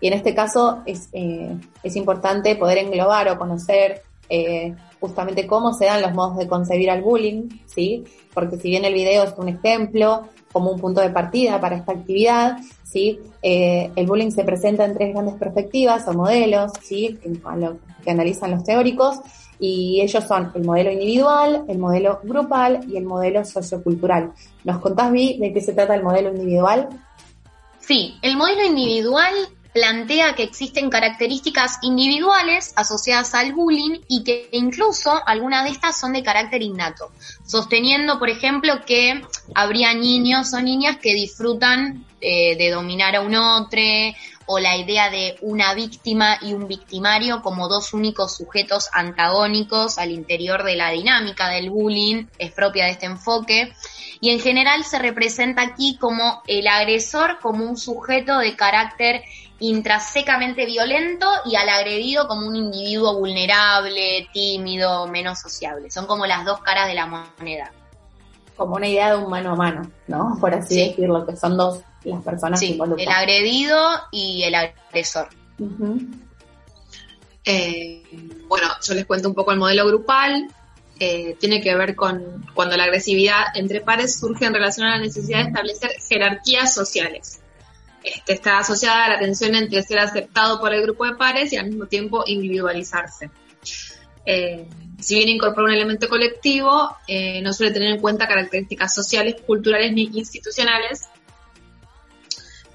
y 0.00 0.06
en 0.06 0.12
este 0.12 0.34
caso 0.34 0.82
es, 0.86 1.08
eh, 1.12 1.56
es 1.82 1.96
importante 1.96 2.56
poder 2.56 2.78
englobar 2.78 3.28
o 3.28 3.38
conocer 3.38 4.02
eh, 4.28 4.74
justamente 5.00 5.46
cómo 5.46 5.74
se 5.74 5.86
dan 5.86 6.02
los 6.02 6.14
modos 6.14 6.36
de 6.38 6.46
concebir 6.46 6.90
al 6.90 7.02
bullying, 7.02 7.48
¿sí? 7.66 8.04
Porque 8.32 8.56
si 8.58 8.68
bien 8.68 8.84
el 8.84 8.94
video 8.94 9.24
es 9.24 9.34
un 9.36 9.48
ejemplo, 9.48 10.28
como 10.52 10.70
un 10.70 10.80
punto 10.80 11.00
de 11.00 11.10
partida 11.10 11.60
para 11.60 11.76
esta 11.76 11.92
actividad, 11.92 12.58
¿sí? 12.84 13.18
Eh, 13.42 13.90
el 13.96 14.06
bullying 14.06 14.30
se 14.30 14.44
presenta 14.44 14.84
en 14.84 14.94
tres 14.94 15.12
grandes 15.12 15.34
perspectivas 15.34 16.06
o 16.06 16.12
modelos, 16.12 16.72
¿sí? 16.82 17.18
Que, 17.22 17.32
que 18.04 18.10
analizan 18.10 18.52
los 18.52 18.64
teóricos, 18.64 19.20
y 19.58 20.00
ellos 20.00 20.24
son 20.24 20.50
el 20.54 20.64
modelo 20.64 20.90
individual, 20.90 21.64
el 21.68 21.78
modelo 21.78 22.20
grupal 22.24 22.80
y 22.88 22.96
el 22.96 23.04
modelo 23.04 23.44
sociocultural. 23.44 24.32
¿Nos 24.64 24.78
contás, 24.78 25.12
Vi, 25.12 25.38
de 25.38 25.52
qué 25.52 25.60
se 25.60 25.74
trata 25.74 25.94
el 25.94 26.02
modelo 26.02 26.30
individual? 26.30 26.88
Sí, 27.90 28.16
el 28.22 28.36
modelo 28.36 28.64
individual 28.64 29.34
plantea 29.74 30.36
que 30.36 30.44
existen 30.44 30.90
características 30.90 31.80
individuales 31.82 32.72
asociadas 32.76 33.34
al 33.34 33.52
bullying 33.52 33.98
y 34.06 34.22
que 34.22 34.48
incluso 34.52 35.20
algunas 35.26 35.64
de 35.64 35.70
estas 35.70 35.98
son 35.98 36.12
de 36.12 36.22
carácter 36.22 36.62
innato, 36.62 37.10
sosteniendo, 37.44 38.20
por 38.20 38.30
ejemplo, 38.30 38.84
que 38.86 39.20
habría 39.56 39.92
niños 39.92 40.54
o 40.54 40.60
niñas 40.60 40.98
que 40.98 41.14
disfrutan 41.14 42.04
eh, 42.20 42.54
de 42.54 42.70
dominar 42.70 43.16
a 43.16 43.22
un 43.22 43.34
otro 43.34 43.80
o 44.52 44.58
la 44.58 44.76
idea 44.76 45.10
de 45.10 45.36
una 45.42 45.74
víctima 45.74 46.36
y 46.42 46.54
un 46.54 46.66
victimario 46.66 47.40
como 47.40 47.68
dos 47.68 47.94
únicos 47.94 48.36
sujetos 48.36 48.90
antagónicos 48.92 49.96
al 49.96 50.10
interior 50.10 50.64
de 50.64 50.74
la 50.74 50.90
dinámica 50.90 51.46
del 51.50 51.70
bullying 51.70 52.26
es 52.36 52.50
propia 52.50 52.86
de 52.86 52.90
este 52.90 53.06
enfoque 53.06 53.72
y 54.20 54.30
en 54.30 54.40
general 54.40 54.82
se 54.82 54.98
representa 54.98 55.62
aquí 55.62 55.96
como 56.00 56.42
el 56.48 56.66
agresor 56.66 57.38
como 57.40 57.64
un 57.64 57.76
sujeto 57.76 58.38
de 58.38 58.56
carácter 58.56 59.22
intrinsecamente 59.60 60.66
violento 60.66 61.28
y 61.44 61.54
al 61.54 61.68
agredido 61.68 62.26
como 62.26 62.48
un 62.48 62.56
individuo 62.56 63.16
vulnerable, 63.20 64.26
tímido, 64.32 65.06
menos 65.06 65.38
sociable. 65.38 65.92
Son 65.92 66.06
como 66.08 66.26
las 66.26 66.44
dos 66.44 66.58
caras 66.60 66.88
de 66.88 66.94
la 66.94 67.06
moneda. 67.06 67.70
Como 68.56 68.74
una 68.74 68.88
idea 68.88 69.10
de 69.10 69.22
un 69.22 69.30
mano 69.30 69.52
a 69.52 69.54
mano, 69.54 69.88
¿no? 70.08 70.36
Por 70.40 70.54
así 70.54 70.88
decirlo, 70.88 71.24
que 71.24 71.36
son 71.36 71.56
dos 71.56 71.84
las 72.04 72.22
personas 72.24 72.60
sí, 72.60 72.78
El 72.98 73.08
agredido 73.08 73.78
y 74.10 74.42
el 74.42 74.54
agresor. 74.54 75.28
Eh, 77.44 78.02
bueno, 78.48 78.68
yo 78.82 78.94
les 78.94 79.06
cuento 79.06 79.28
un 79.28 79.34
poco 79.34 79.52
el 79.52 79.58
modelo 79.58 79.86
grupal. 79.86 80.48
Eh, 80.98 81.36
tiene 81.40 81.62
que 81.62 81.74
ver 81.74 81.96
con 81.96 82.46
cuando 82.54 82.76
la 82.76 82.84
agresividad 82.84 83.44
entre 83.54 83.80
pares 83.80 84.18
surge 84.18 84.44
en 84.44 84.52
relación 84.52 84.86
a 84.86 84.96
la 84.96 84.98
necesidad 84.98 85.38
de 85.38 85.48
establecer 85.48 85.90
jerarquías 86.06 86.74
sociales. 86.74 87.40
Este, 88.02 88.32
está 88.32 88.58
asociada 88.58 89.04
a 89.04 89.08
la 89.10 89.18
tensión 89.18 89.54
entre 89.54 89.82
ser 89.82 89.98
aceptado 89.98 90.60
por 90.60 90.72
el 90.72 90.82
grupo 90.82 91.04
de 91.06 91.14
pares 91.16 91.52
y 91.52 91.56
al 91.56 91.66
mismo 91.66 91.86
tiempo 91.86 92.24
individualizarse. 92.26 93.30
Eh, 94.24 94.66
si 94.98 95.14
bien 95.16 95.28
incorpora 95.28 95.66
un 95.66 95.72
elemento 95.72 96.08
colectivo, 96.08 96.96
eh, 97.06 97.40
no 97.42 97.52
suele 97.52 97.72
tener 97.72 97.90
en 97.92 98.00
cuenta 98.00 98.28
características 98.28 98.94
sociales, 98.94 99.36
culturales 99.46 99.92
ni 99.92 100.02
institucionales, 100.02 101.08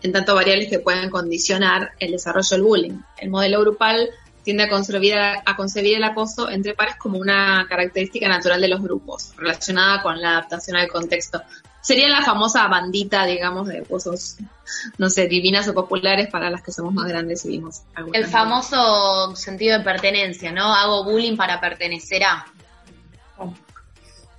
en 0.05 0.11
tanto 0.11 0.35
variables 0.35 0.69
que 0.69 0.79
pueden 0.79 1.09
condicionar 1.09 1.91
el 1.99 2.11
desarrollo 2.11 2.47
del 2.49 2.63
bullying. 2.63 2.99
El 3.17 3.29
modelo 3.29 3.61
grupal 3.61 4.09
tiende 4.43 4.63
a 4.63 4.69
concebir, 4.69 5.15
a 5.17 5.55
concebir 5.55 5.97
el 5.97 6.03
acoso 6.03 6.49
entre 6.49 6.75
pares 6.75 6.95
como 6.97 7.17
una 7.17 7.65
característica 7.67 8.29
natural 8.29 8.61
de 8.61 8.67
los 8.67 8.81
grupos, 8.81 9.33
relacionada 9.37 10.01
con 10.01 10.21
la 10.21 10.31
adaptación 10.31 10.77
al 10.77 10.87
contexto 10.87 11.41
sería 11.85 12.09
la 12.09 12.23
famosa 12.23 12.67
bandita, 12.67 13.27
digamos, 13.27 13.67
de 13.67 13.83
cosas, 13.83 14.37
no 14.97 15.07
sé, 15.07 15.27
divinas 15.27 15.67
o 15.67 15.73
populares 15.75 16.27
para 16.29 16.49
las 16.49 16.63
que 16.63 16.71
somos 16.71 16.91
más 16.95 17.07
grandes 17.07 17.45
y 17.45 17.49
vimos. 17.49 17.83
El 18.11 18.25
famoso 18.25 19.35
sentido 19.35 19.77
de 19.77 19.83
pertenencia, 19.83 20.51
¿no? 20.51 20.73
Hago 20.73 21.03
bullying 21.03 21.37
para 21.37 21.61
pertenecer 21.61 22.23
a. 22.23 22.43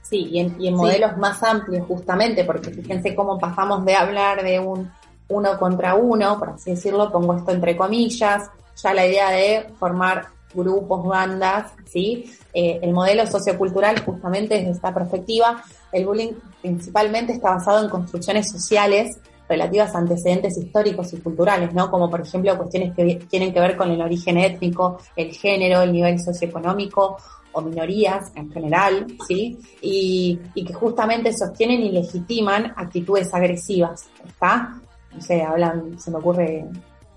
Sí, 0.03 0.29
y 0.33 0.41
en, 0.41 0.75
modelos 0.75 1.17
más 1.19 1.41
amplios 1.45 1.87
justamente, 1.87 2.43
porque 2.43 2.71
fíjense 2.71 3.15
cómo 3.15 3.39
pasamos 3.39 3.85
de 3.85 3.95
hablar 3.95 4.43
de 4.43 4.59
un 4.59 4.91
uno 5.29 5.59
contra 5.59 5.95
uno, 5.95 6.39
por 6.39 6.51
así 6.51 6.71
decirlo, 6.71 7.11
pongo 7.11 7.35
esto 7.35 7.51
entre 7.51 7.77
comillas, 7.77 8.51
ya 8.77 8.95
la 8.95 9.07
idea 9.07 9.31
de 9.31 9.67
formar 9.79 10.27
grupos, 10.55 11.05
bandas, 11.05 11.73
¿sí? 11.87 12.33
Eh, 12.55 12.79
el 12.83 12.93
modelo 12.93 13.27
sociocultural 13.27 14.01
justamente 14.01 14.55
desde 14.55 14.71
esta 14.71 14.95
perspectiva 14.95 15.63
el 15.93 16.07
bullying 16.07 16.33
principalmente 16.61 17.33
está 17.33 17.51
basado 17.51 17.83
en 17.83 17.91
construcciones 17.91 18.51
sociales 18.51 19.19
relativas 19.49 19.95
a 19.95 19.99
antecedentes 19.99 20.59
históricos 20.59 21.13
y 21.13 21.19
culturales, 21.19 21.73
¿no? 21.73 21.91
Como 21.91 22.11
por 22.11 22.21
ejemplo 22.21 22.57
cuestiones 22.57 22.95
que 22.95 23.17
tienen 23.29 23.53
que 23.53 23.61
ver 23.61 23.77
con 23.77 23.91
el 23.91 24.01
origen 24.01 24.39
étnico, 24.39 24.99
el 25.15 25.33
género, 25.33 25.83
el 25.83 25.93
nivel 25.93 26.19
socioeconómico 26.19 27.17
o 27.53 27.63
minorías 27.63 28.33
en 28.35 28.51
general, 28.51 29.07
¿sí? 29.27 29.59
Y, 29.81 30.41
que 30.55 30.75
justamente 30.75 31.33
sostienen 31.33 31.81
y 31.81 31.93
legitiman 31.93 32.75
actitudes 32.77 33.33
agresivas, 33.33 34.09
¿está? 34.27 34.81
No 35.17 35.23
sé, 35.23 35.43
hablan, 35.43 35.99
se 35.99 36.11
me 36.11 36.19
ocurre 36.19 36.67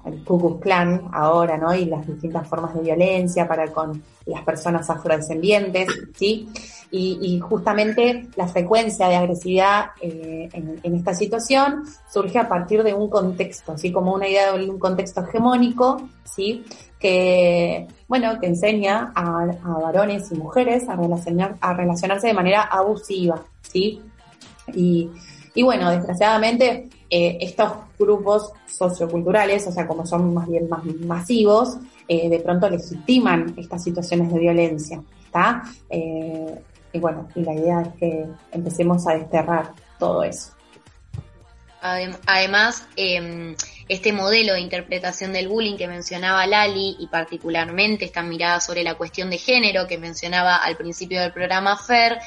el 0.06 0.24
Ku 0.24 0.60
Klan 0.60 1.10
ahora, 1.12 1.58
¿no? 1.58 1.74
Y 1.75 1.86
las 1.86 2.08
distintas 2.08 2.48
formas 2.48 2.74
de 2.74 2.82
violencia 2.82 3.48
para 3.48 3.68
con 3.72 4.01
las 4.25 4.44
personas 4.44 4.89
afrodescendientes, 4.89 5.88
¿sí? 6.15 6.50
Y, 6.91 7.39
justamente 7.39 8.27
la 8.36 8.48
frecuencia 8.48 9.08
de 9.08 9.15
agresividad 9.15 9.91
eh, 10.01 10.50
en, 10.51 10.96
esta 10.96 11.13
situación 11.13 11.84
surge 12.12 12.39
a 12.39 12.50
partir 12.50 12.82
de 12.82 12.96
un 12.96 13.12
contexto, 13.12 13.74
así 13.74 13.91
como 13.91 14.15
una 14.15 14.27
idea 14.27 14.53
de 14.53 14.68
un 14.68 14.79
contexto 14.79 15.22
hegemónico, 15.22 16.10
¿sí? 16.24 16.65
que, 17.00 17.88
bueno, 18.08 18.39
que 18.39 18.48
enseña 18.48 19.12
a, 19.13 19.46
varones 19.79 20.32
y 20.32 20.36
mujeres 20.36 20.89
a, 20.89 20.96
relacionar, 20.96 21.56
a 21.62 21.74
relacionarse 21.75 22.27
de 22.27 22.34
manera 22.34 22.63
abusiva, 22.63 23.44
¿sí? 23.62 24.01
Y, 24.74 25.12
y 25.53 25.63
bueno, 25.63 25.91
desgraciadamente 25.91 26.89
eh, 27.09 27.37
estos 27.41 27.71
grupos 27.97 28.51
socioculturales, 28.67 29.67
o 29.67 29.71
sea, 29.71 29.87
como 29.87 30.05
son 30.05 30.33
más 30.33 30.47
bien 30.47 30.69
más 30.69 30.83
masivos, 30.85 31.77
eh, 32.07 32.29
de 32.29 32.39
pronto 32.39 32.69
legitiman 32.69 33.53
estas 33.57 33.83
situaciones 33.83 34.31
de 34.33 34.39
violencia, 34.39 35.01
¿está? 35.25 35.63
Y 36.91 36.99
bueno, 36.99 37.27
y 37.35 37.41
la 37.41 37.53
idea 37.53 37.81
es 37.81 37.89
que 37.99 38.25
empecemos 38.51 39.07
a 39.07 39.13
desterrar 39.13 39.73
todo 39.99 40.23
eso. 40.23 40.53
Además, 41.81 42.87
em, 42.97 43.55
este 43.87 44.11
modelo 44.11 44.53
de 44.53 44.59
interpretación 44.59 45.31
del 45.31 45.47
bullying 45.47 45.77
que 45.77 45.87
mencionaba 45.87 46.45
Lali 46.45 46.97
y 46.99 47.07
particularmente 47.07 48.03
esta 48.03 48.21
mirada 48.21 48.59
sobre 48.59 48.83
la 48.83 48.95
cuestión 48.95 49.29
de 49.29 49.37
género 49.37 49.87
que 49.87 49.97
mencionaba 49.97 50.57
al 50.57 50.75
principio 50.75 51.21
del 51.21 51.31
programa 51.31 51.77
FER, 51.77 52.19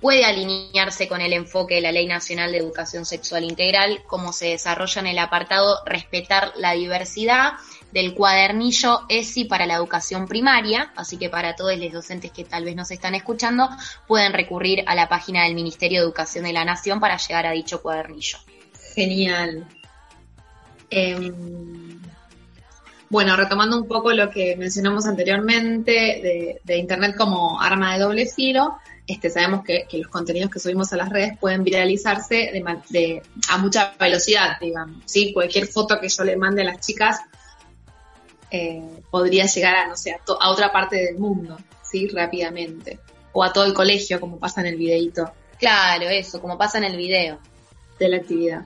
puede 0.00 0.24
alinearse 0.24 1.08
con 1.08 1.20
el 1.20 1.32
enfoque 1.32 1.76
de 1.76 1.80
la 1.80 1.92
Ley 1.92 2.06
Nacional 2.06 2.52
de 2.52 2.58
Educación 2.58 3.04
Sexual 3.04 3.44
Integral, 3.44 4.02
como 4.06 4.32
se 4.32 4.48
desarrolla 4.48 5.00
en 5.00 5.06
el 5.06 5.18
apartado 5.18 5.78
respetar 5.86 6.52
la 6.56 6.72
diversidad 6.72 7.54
del 7.92 8.14
cuadernillo 8.14 9.02
ESI 9.08 9.44
para 9.44 9.66
la 9.66 9.74
educación 9.74 10.26
primaria, 10.26 10.92
así 10.96 11.16
que 11.16 11.30
para 11.30 11.56
todos 11.56 11.78
los 11.78 11.92
docentes 11.92 12.30
que 12.30 12.44
tal 12.44 12.64
vez 12.64 12.76
nos 12.76 12.90
están 12.90 13.14
escuchando, 13.14 13.68
pueden 14.06 14.32
recurrir 14.32 14.84
a 14.86 14.94
la 14.94 15.08
página 15.08 15.44
del 15.44 15.54
Ministerio 15.54 16.00
de 16.00 16.04
Educación 16.04 16.44
de 16.44 16.52
la 16.52 16.64
Nación 16.64 17.00
para 17.00 17.16
llegar 17.16 17.46
a 17.46 17.52
dicho 17.52 17.80
cuadernillo. 17.80 18.38
Genial. 18.94 19.66
Em, 20.90 22.00
bueno, 23.08 23.36
retomando 23.36 23.76
un 23.76 23.86
poco 23.86 24.12
lo 24.12 24.30
que 24.30 24.56
mencionamos 24.56 25.06
anteriormente 25.06 26.60
de, 26.62 26.76
Internet 26.76 27.14
como 27.16 27.60
arma 27.60 27.94
de 27.94 28.00
doble 28.00 28.26
filo, 28.26 28.78
este, 29.06 29.30
sabemos 29.30 29.64
que, 29.64 29.86
los 29.92 30.08
contenidos 30.08 30.50
que 30.50 30.58
subimos 30.58 30.92
a 30.92 30.96
las 30.96 31.08
redes 31.08 31.38
pueden 31.38 31.62
viralizarse 31.62 32.50
a 33.48 33.58
mucha 33.58 33.94
velocidad, 33.98 34.58
digamos. 34.60 35.02
¿sí? 35.04 35.32
Cualquier 35.32 35.66
foto 35.66 36.00
que 36.00 36.08
yo 36.08 36.24
le 36.24 36.36
mande 36.36 36.62
a 36.62 36.64
las 36.64 36.84
chicas 36.84 37.20
eh, 38.50 38.82
podría 39.10 39.46
llegar 39.46 39.76
a, 39.76 39.86
no 39.86 39.96
sé, 39.96 40.12
a, 40.12 40.50
otra 40.50 40.72
parte 40.72 40.96
del 40.96 41.18
mundo, 41.18 41.56
¿sí? 41.82 42.08
Rápidamente. 42.08 42.98
O 43.32 43.44
a 43.44 43.52
todo 43.52 43.64
el 43.64 43.74
colegio, 43.74 44.20
como 44.20 44.38
pasa 44.38 44.60
en 44.60 44.68
el 44.68 44.76
videito. 44.76 45.30
Claro, 45.58 46.08
eso, 46.08 46.40
como 46.40 46.58
pasa 46.58 46.78
en 46.78 46.84
el 46.84 46.96
video. 46.96 47.38
De 47.98 48.08
la 48.08 48.18
actividad. 48.18 48.64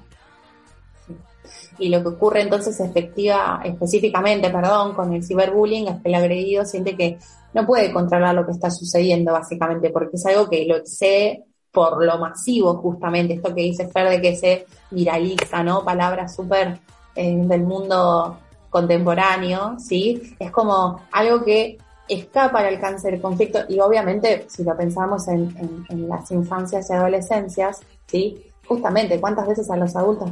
Y 1.78 1.88
lo 1.88 2.02
que 2.02 2.08
ocurre 2.08 2.42
entonces 2.42 2.78
efectiva, 2.80 3.60
específicamente, 3.64 4.50
perdón, 4.50 4.94
con 4.94 5.12
el 5.14 5.24
ciberbullying 5.24 5.88
es 5.88 6.02
que 6.02 6.08
el 6.08 6.14
agredido 6.14 6.64
siente 6.64 6.96
que 6.96 7.18
no 7.54 7.66
puede 7.66 7.92
controlar 7.92 8.34
lo 8.34 8.44
que 8.44 8.52
está 8.52 8.70
sucediendo, 8.70 9.32
básicamente, 9.32 9.90
porque 9.90 10.16
es 10.16 10.26
algo 10.26 10.48
que 10.48 10.64
lo 10.66 10.76
excede 10.76 11.44
por 11.72 12.04
lo 12.04 12.18
masivo, 12.18 12.74
justamente, 12.76 13.34
esto 13.34 13.54
que 13.54 13.62
dice 13.62 13.88
Fer 13.88 14.08
de 14.08 14.20
que 14.20 14.36
se 14.36 14.66
viraliza, 14.90 15.62
¿no? 15.62 15.84
Palabras 15.84 16.34
súper 16.34 16.78
eh, 17.14 17.36
del 17.36 17.62
mundo 17.62 18.38
contemporáneo, 18.70 19.76
¿sí? 19.78 20.34
Es 20.38 20.50
como 20.50 21.00
algo 21.12 21.44
que 21.44 21.78
escapa 22.08 22.58
al 22.58 22.66
alcance 22.66 23.10
del 23.10 23.20
conflicto 23.20 23.60
y 23.68 23.78
obviamente 23.78 24.46
si 24.48 24.64
lo 24.64 24.76
pensamos 24.76 25.28
en, 25.28 25.84
en, 25.88 26.08
las 26.08 26.28
infancias 26.32 26.90
y 26.90 26.92
adolescencias, 26.92 27.80
¿sí? 28.06 28.50
Justamente 28.70 29.20
cuántas 29.20 29.48
veces 29.48 29.68
a 29.68 29.76
los 29.76 29.96
adultos 29.96 30.30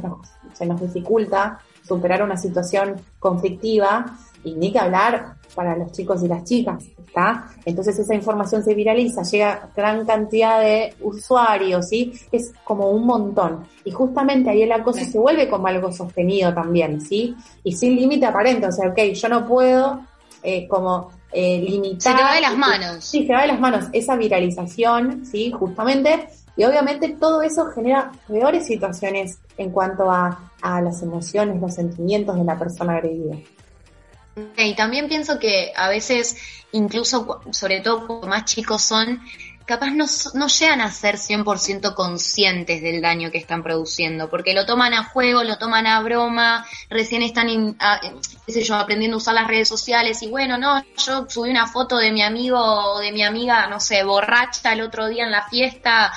se 0.53 0.65
nos 0.65 0.79
dificulta 0.79 1.59
superar 1.85 2.23
una 2.23 2.37
situación 2.37 2.95
conflictiva 3.19 4.17
y 4.45 4.53
ni 4.53 4.71
que 4.71 4.79
hablar 4.79 5.35
para 5.53 5.75
los 5.75 5.91
chicos 5.91 6.23
y 6.23 6.29
las 6.29 6.45
chicas, 6.45 6.85
¿está? 7.05 7.49
Entonces 7.65 7.99
esa 7.99 8.15
información 8.15 8.63
se 8.63 8.73
viraliza, 8.73 9.23
llega 9.23 9.51
a 9.51 9.69
gran 9.75 10.05
cantidad 10.05 10.61
de 10.61 10.93
usuarios, 11.01 11.89
¿sí? 11.89 12.13
Es 12.31 12.53
como 12.63 12.89
un 12.91 13.05
montón. 13.05 13.67
Y 13.83 13.91
justamente 13.91 14.51
ahí 14.51 14.61
el 14.61 14.71
acoso 14.71 15.03
se 15.03 15.19
vuelve 15.19 15.49
como 15.49 15.67
algo 15.67 15.91
sostenido 15.91 16.53
también, 16.53 17.01
¿sí? 17.01 17.35
Y 17.65 17.73
sin 17.73 17.93
límite 17.97 18.25
aparente, 18.25 18.67
o 18.67 18.71
sea, 18.71 18.87
ok, 18.87 18.99
yo 19.13 19.27
no 19.27 19.45
puedo 19.45 19.99
eh, 20.41 20.65
como 20.69 21.11
eh, 21.31 21.59
limitar... 21.61 22.13
Se 22.13 22.17
te 22.17 22.23
va 22.23 22.35
de 22.35 22.41
las 22.41 22.57
manos. 22.57 23.03
Sí, 23.03 23.25
se 23.27 23.33
va 23.33 23.41
de 23.41 23.47
las 23.47 23.59
manos 23.59 23.85
esa 23.91 24.15
viralización, 24.15 25.25
¿sí? 25.25 25.51
Justamente. 25.51 26.29
Y 26.55 26.63
obviamente 26.63 27.09
todo 27.09 27.41
eso 27.41 27.67
genera 27.71 28.11
peores 28.27 28.65
situaciones 28.65 29.39
en 29.57 29.71
cuanto 29.71 30.11
a, 30.11 30.51
a 30.61 30.81
las 30.81 31.01
emociones, 31.01 31.61
los 31.61 31.75
sentimientos 31.75 32.35
de 32.35 32.43
la 32.43 32.57
persona 32.57 32.95
agredida. 32.95 33.37
Y 34.57 34.75
también 34.75 35.07
pienso 35.07 35.39
que 35.39 35.71
a 35.75 35.89
veces, 35.89 36.37
incluso, 36.71 37.41
sobre 37.51 37.81
todo 37.81 38.07
cuando 38.07 38.27
más 38.27 38.45
chicos 38.45 38.81
son, 38.81 39.21
capaz 39.69 39.91
no, 39.91 40.05
no 40.33 40.47
llegan 40.47 40.81
a 40.81 40.89
ser 40.89 41.17
100% 41.17 41.93
conscientes 41.93 42.81
del 42.81 43.03
daño 43.03 43.29
que 43.29 43.37
están 43.37 43.61
produciendo, 43.61 44.27
porque 44.27 44.55
lo 44.55 44.65
toman 44.65 44.95
a 44.95 45.03
juego, 45.03 45.43
lo 45.43 45.59
toman 45.59 45.85
a 45.85 46.01
broma, 46.01 46.65
recién 46.89 47.21
están, 47.21 47.77
qué 48.47 48.51
sé 48.51 48.63
yo, 48.63 48.73
aprendiendo 48.73 49.17
a 49.17 49.19
usar 49.19 49.35
las 49.35 49.47
redes 49.47 49.67
sociales 49.69 50.23
y 50.23 50.27
bueno, 50.27 50.57
no, 50.57 50.83
yo 50.97 51.29
subí 51.29 51.51
una 51.51 51.67
foto 51.67 51.97
de 51.97 52.11
mi 52.11 52.23
amigo 52.23 52.59
o 52.59 52.99
de 52.99 53.11
mi 53.11 53.21
amiga, 53.21 53.67
no 53.67 53.79
sé, 53.79 54.03
borracha 54.03 54.73
el 54.73 54.81
otro 54.81 55.07
día 55.07 55.25
en 55.25 55.31
la 55.31 55.47
fiesta, 55.47 56.11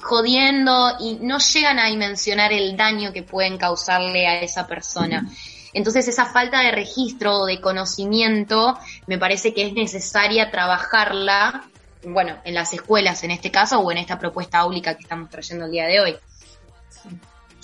jodiendo 0.00 0.96
y 1.00 1.18
no 1.20 1.38
llegan 1.38 1.80
a 1.80 1.86
dimensionar 1.86 2.52
el 2.52 2.76
daño 2.76 3.12
que 3.12 3.24
pueden 3.24 3.58
causarle 3.58 4.28
a 4.28 4.40
esa 4.42 4.68
persona. 4.68 5.28
Entonces 5.72 6.06
esa 6.06 6.26
falta 6.26 6.60
de 6.60 6.70
registro 6.70 7.40
o 7.40 7.46
de 7.46 7.60
conocimiento 7.60 8.78
me 9.08 9.18
parece 9.18 9.52
que 9.52 9.66
es 9.66 9.72
necesaria 9.72 10.52
trabajarla, 10.52 11.64
bueno, 12.04 12.36
en 12.44 12.54
las 12.54 12.72
escuelas 12.72 13.22
en 13.24 13.30
este 13.30 13.50
caso 13.50 13.78
o 13.80 13.90
en 13.90 13.98
esta 13.98 14.18
propuesta 14.18 14.58
áulica 14.58 14.94
que 14.94 15.02
estamos 15.02 15.30
trayendo 15.30 15.66
el 15.66 15.70
día 15.70 15.86
de 15.86 16.00
hoy. 16.00 16.16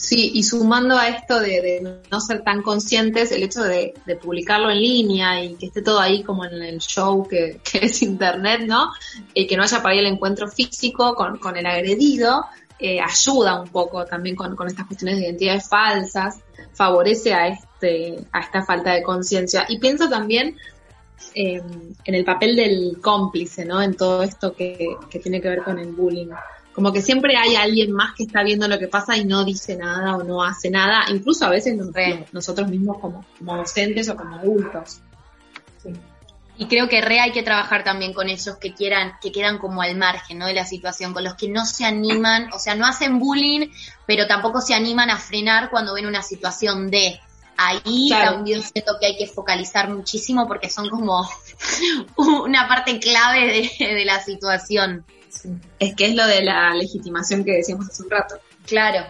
Sí, 0.02 0.32
y 0.34 0.42
sumando 0.42 0.98
a 0.98 1.08
esto 1.08 1.38
de, 1.38 2.00
no 2.10 2.20
ser 2.20 2.42
tan 2.42 2.60
conscientes, 2.62 3.30
el 3.30 3.44
hecho 3.44 3.62
de, 3.62 3.94
publicarlo 4.20 4.68
en 4.70 4.80
línea 4.80 5.44
y 5.44 5.54
que 5.54 5.66
esté 5.66 5.80
todo 5.80 6.00
ahí 6.00 6.24
como 6.24 6.44
en 6.44 6.60
el 6.60 6.78
show 6.80 7.26
que, 7.28 7.60
es 7.80 8.02
Internet, 8.02 8.62
¿no? 8.66 8.90
Y 9.32 9.46
que 9.46 9.56
no 9.56 9.62
haya 9.62 9.80
para 9.80 9.94
ahí 9.94 10.00
el 10.00 10.06
encuentro 10.06 10.48
físico 10.48 11.14
con, 11.14 11.38
con 11.38 11.56
el 11.56 11.66
agredido, 11.66 12.44
eh, 12.80 13.00
ayuda 13.00 13.60
un 13.60 13.68
poco 13.68 14.04
también 14.04 14.34
con, 14.34 14.56
con, 14.56 14.66
estas 14.66 14.86
cuestiones 14.86 15.18
de 15.18 15.26
identidades 15.26 15.68
falsas, 15.68 16.40
favorece 16.72 17.32
a, 17.32 17.46
este, 17.46 18.18
a 18.32 18.40
esta 18.40 18.64
falta 18.64 18.92
de 18.94 19.04
conciencia. 19.04 19.66
Y 19.68 19.78
pienso 19.78 20.08
también 20.08 20.56
eh, 21.34 21.62
en 22.04 22.14
el 22.14 22.24
papel 22.24 22.56
del 22.56 22.98
cómplice, 23.00 23.64
¿no? 23.64 23.80
En 23.82 23.96
todo 23.96 24.22
esto 24.22 24.54
que, 24.54 24.96
que 25.10 25.18
tiene 25.18 25.40
que 25.40 25.48
ver 25.48 25.62
con 25.62 25.78
el 25.78 25.92
bullying. 25.92 26.28
Como 26.72 26.92
que 26.92 27.02
siempre 27.02 27.36
hay 27.36 27.54
alguien 27.54 27.92
más 27.92 28.14
que 28.14 28.24
está 28.24 28.42
viendo 28.42 28.66
lo 28.66 28.78
que 28.78 28.88
pasa 28.88 29.16
y 29.16 29.24
no 29.24 29.44
dice 29.44 29.76
nada 29.76 30.16
o 30.16 30.22
no 30.22 30.42
hace 30.42 30.70
nada, 30.70 31.04
incluso 31.10 31.44
a 31.44 31.50
veces 31.50 31.78
nosotros 32.32 32.68
mismos 32.68 32.98
como, 32.98 33.24
como 33.38 33.56
docentes 33.56 34.08
o 34.08 34.16
como 34.16 34.36
adultos. 34.36 35.00
Sí. 35.82 35.90
Y 36.58 36.66
creo 36.66 36.88
que 36.88 37.00
re 37.00 37.18
hay 37.18 37.32
que 37.32 37.42
trabajar 37.42 37.82
también 37.82 38.12
con 38.12 38.28
esos 38.28 38.56
que 38.56 38.74
quieran, 38.74 39.14
que 39.20 39.32
quedan 39.32 39.58
como 39.58 39.82
al 39.82 39.96
margen, 39.96 40.38
¿no? 40.38 40.46
De 40.46 40.54
la 40.54 40.66
situación, 40.66 41.12
con 41.12 41.24
los 41.24 41.34
que 41.34 41.48
no 41.48 41.64
se 41.64 41.84
animan, 41.84 42.52
o 42.52 42.58
sea, 42.58 42.74
no 42.74 42.86
hacen 42.86 43.18
bullying, 43.18 43.68
pero 44.06 44.26
tampoco 44.26 44.60
se 44.60 44.74
animan 44.74 45.10
a 45.10 45.16
frenar 45.16 45.70
cuando 45.70 45.94
ven 45.94 46.06
una 46.06 46.22
situación 46.22 46.90
de. 46.90 47.18
Ahí 47.56 48.08
también 48.08 48.62
siento 48.62 48.94
que 48.98 49.06
hay 49.06 49.16
que 49.16 49.26
focalizar 49.26 49.88
muchísimo 49.90 50.48
porque 50.48 50.70
son 50.70 50.88
como 50.88 51.28
una 52.16 52.66
parte 52.68 52.98
clave 52.98 53.70
de, 53.78 54.04
la 54.04 54.20
situación. 54.20 55.04
Es 55.78 55.94
que 55.94 56.06
es 56.06 56.14
lo 56.14 56.26
de 56.26 56.42
la 56.42 56.74
legitimación 56.74 57.44
que 57.44 57.52
decíamos 57.52 57.88
hace 57.88 58.02
un 58.02 58.10
rato. 58.10 58.36
Claro, 58.66 59.04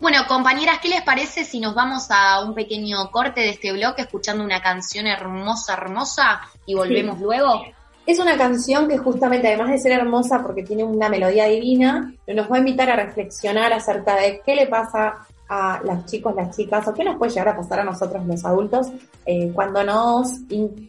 bueno, 0.00 0.18
compañeras, 0.28 0.80
¿qué 0.82 0.88
les 0.88 1.02
parece 1.02 1.44
si 1.44 1.60
nos 1.60 1.74
vamos 1.74 2.08
a 2.10 2.44
un 2.44 2.54
pequeño 2.54 3.10
corte 3.10 3.40
de 3.40 3.50
este 3.50 3.72
bloque 3.72 4.02
escuchando 4.02 4.44
una 4.44 4.60
canción 4.60 5.06
hermosa, 5.06 5.72
hermosa 5.72 6.42
y 6.66 6.74
volvemos 6.74 7.18
luego? 7.20 7.62
Es 8.04 8.18
una 8.18 8.36
canción 8.36 8.86
que 8.86 8.98
justamente, 8.98 9.48
además 9.48 9.70
de 9.70 9.78
ser 9.78 9.92
hermosa 9.92 10.42
porque 10.42 10.62
tiene 10.62 10.84
una 10.84 11.08
melodía 11.08 11.46
divina, 11.46 12.12
nos 12.26 12.50
va 12.50 12.56
a 12.56 12.58
invitar 12.58 12.90
a 12.90 12.96
reflexionar 12.96 13.72
acerca 13.72 14.16
de 14.16 14.42
qué 14.44 14.54
le 14.54 14.66
pasa 14.66 15.26
a 15.48 15.80
los 15.84 16.06
chicos, 16.06 16.34
las 16.34 16.56
chicas, 16.56 16.86
o 16.88 16.94
qué 16.94 17.04
nos 17.04 17.16
puede 17.16 17.32
llegar 17.32 17.48
a 17.48 17.56
pasar 17.56 17.80
a 17.80 17.84
nosotros 17.84 18.24
los 18.26 18.44
adultos 18.44 18.88
eh, 19.26 19.50
cuando 19.54 19.84
nos, 19.84 20.40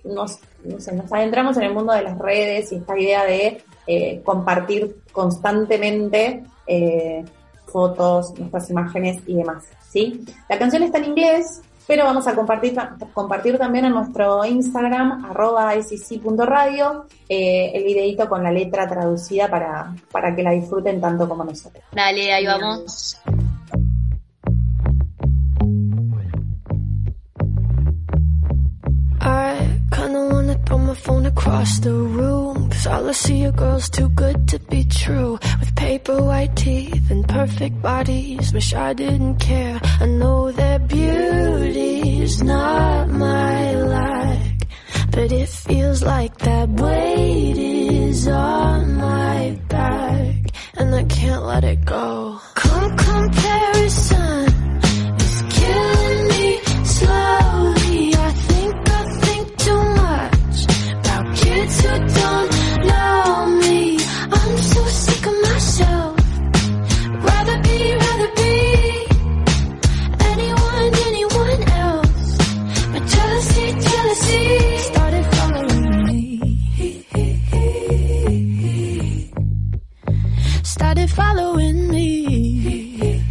nos, 0.03 0.39
nos 0.63 1.13
adentramos 1.13 1.57
en 1.57 1.63
el 1.63 1.73
mundo 1.73 1.93
de 1.93 2.03
las 2.03 2.17
redes 2.17 2.71
y 2.71 2.75
esta 2.75 2.97
idea 2.97 3.25
de 3.25 3.63
eh, 3.87 4.21
compartir 4.23 4.95
constantemente 5.11 6.43
eh, 6.67 7.23
fotos, 7.67 8.37
nuestras 8.39 8.69
imágenes 8.69 9.21
y 9.27 9.35
demás, 9.35 9.65
¿sí? 9.89 10.25
La 10.47 10.57
canción 10.57 10.83
está 10.83 10.97
en 10.97 11.05
inglés, 11.05 11.61
pero 11.87 12.05
vamos 12.05 12.27
a 12.27 12.33
compartir, 12.33 12.75
compartir 13.13 13.57
también 13.57 13.85
en 13.85 13.93
nuestro 13.93 14.43
Instagram, 14.43 15.25
arroba 15.25 15.73
radio, 16.45 17.05
eh, 17.29 17.71
el 17.75 17.83
videito 17.83 18.27
con 18.27 18.43
la 18.43 18.51
letra 18.51 18.87
traducida 18.87 19.47
para, 19.49 19.93
para 20.11 20.35
que 20.35 20.41
la 20.41 20.51
disfruten 20.51 20.99
tanto 20.99 21.29
como 21.29 21.43
nosotros. 21.43 21.83
Dale, 21.91 22.33
ahí 22.33 22.45
vamos. 22.45 23.17
Throw 30.65 30.78
my 30.78 30.95
phone 30.95 31.25
across 31.25 31.80
the 31.80 31.93
room. 31.93 32.69
Cause 32.69 32.88
all 32.88 33.08
I 33.08 33.12
see 33.12 33.45
are 33.45 33.51
girls 33.51 33.89
too 33.89 34.10
good 34.10 34.47
to 34.49 34.60
be 34.60 34.84
true. 34.84 35.38
With 35.60 35.75
paper 35.75 36.21
white 36.23 36.56
teeth 36.56 37.12
and 37.12 37.28
perfect 37.28 37.82
bodies. 37.82 38.54
Wish 38.54 38.73
I 38.73 38.93
didn't 38.93 39.38
care. 39.38 39.80
I 40.01 40.06
know 40.08 40.51
that 40.51 40.88
beauty's 40.88 42.41
not 42.41 43.10
my 43.10 43.73
like. 43.75 44.67
But 45.12 45.32
it 45.32 45.49
feels 45.49 46.04
like 46.04 46.38
that 46.39 46.69
weight 46.69 47.58
is 47.58 48.28
on 48.28 48.95
my 48.95 49.60
back. 49.69 50.36
And 50.78 50.93
I 50.93 51.04
can't 51.04 51.43
let 51.43 51.63
it 51.63 51.86
go. 51.86 52.39
Come 52.56 52.97
comparison 52.97 54.24
Started 80.65 81.12
following 81.12 81.89
me. 81.89 83.21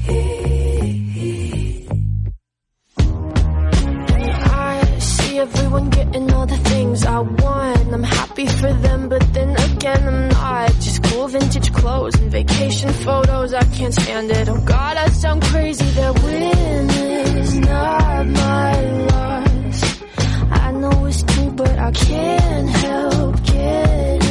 I 2.97 4.99
see 5.01 5.39
everyone 5.41 5.91
getting 5.91 6.33
all 6.33 6.47
the 6.47 6.57
things 6.57 7.05
I 7.05 7.19
want 7.19 7.75
I'm 7.93 8.03
happy 8.03 8.47
for 8.47 8.73
them, 8.73 9.09
but 9.09 9.23
then 9.33 9.51
again 9.51 10.09
I'm 10.09 10.29
not. 10.29 10.73
Just 10.81 11.03
cool 11.05 11.29
vintage 11.29 11.73
clothes 11.73 12.15
and 12.21 12.29
vacation 12.31 12.93
photos, 12.93 13.55
I 13.55 13.63
can't 13.65 13.95
stand 13.95 14.31
it. 14.33 14.49
Oh 14.49 14.61
God, 14.65 14.97
I 14.97 15.09
sound 15.11 15.43
crazy. 15.43 15.85
That 15.85 16.15
win 16.25 16.91
is 16.91 17.55
not 17.55 18.27
my 18.27 18.81
loss. 19.11 20.03
I 20.51 20.73
know 20.73 21.05
it's 21.07 21.23
true, 21.23 21.51
but 21.51 21.79
I 21.79 21.91
can't 21.93 22.69
help 22.69 23.45
getting 23.45 24.24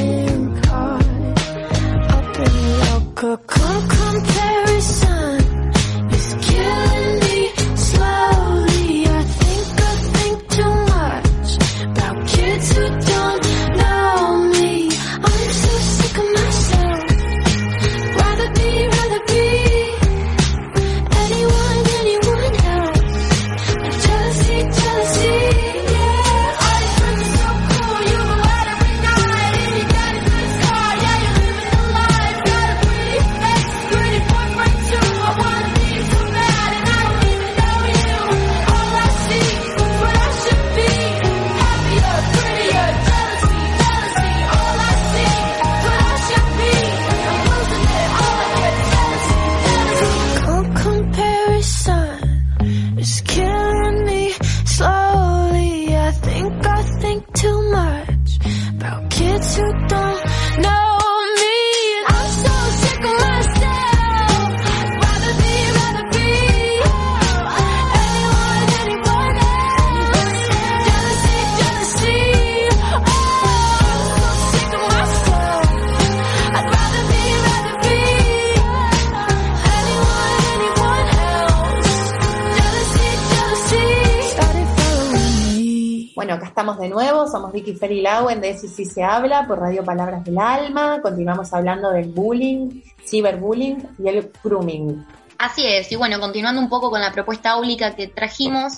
Y 88.14 88.16
Lauen 88.16 88.42
de 88.42 88.52
Eso 88.52 88.68
sí 88.68 88.86
se 88.86 89.04
habla 89.04 89.48
por 89.48 89.60
Radio 89.60 89.84
Palabras 89.84 90.24
del 90.24 90.38
Alma. 90.38 91.02
Continuamos 91.02 91.52
hablando 91.52 91.90
del 91.90 92.10
bullying, 92.10 92.82
ciberbullying 93.04 93.88
y 93.98 94.08
el 94.08 94.32
grooming. 94.44 95.04
Así 95.40 95.66
es, 95.66 95.92
y 95.92 95.96
bueno, 95.96 96.20
continuando 96.20 96.62
un 96.62 96.70
poco 96.70 96.92
con 96.92 97.02
la 97.02 97.12
propuesta 97.12 97.50
áulica 97.54 97.96
que 97.96 98.08
trajimos, 98.08 98.74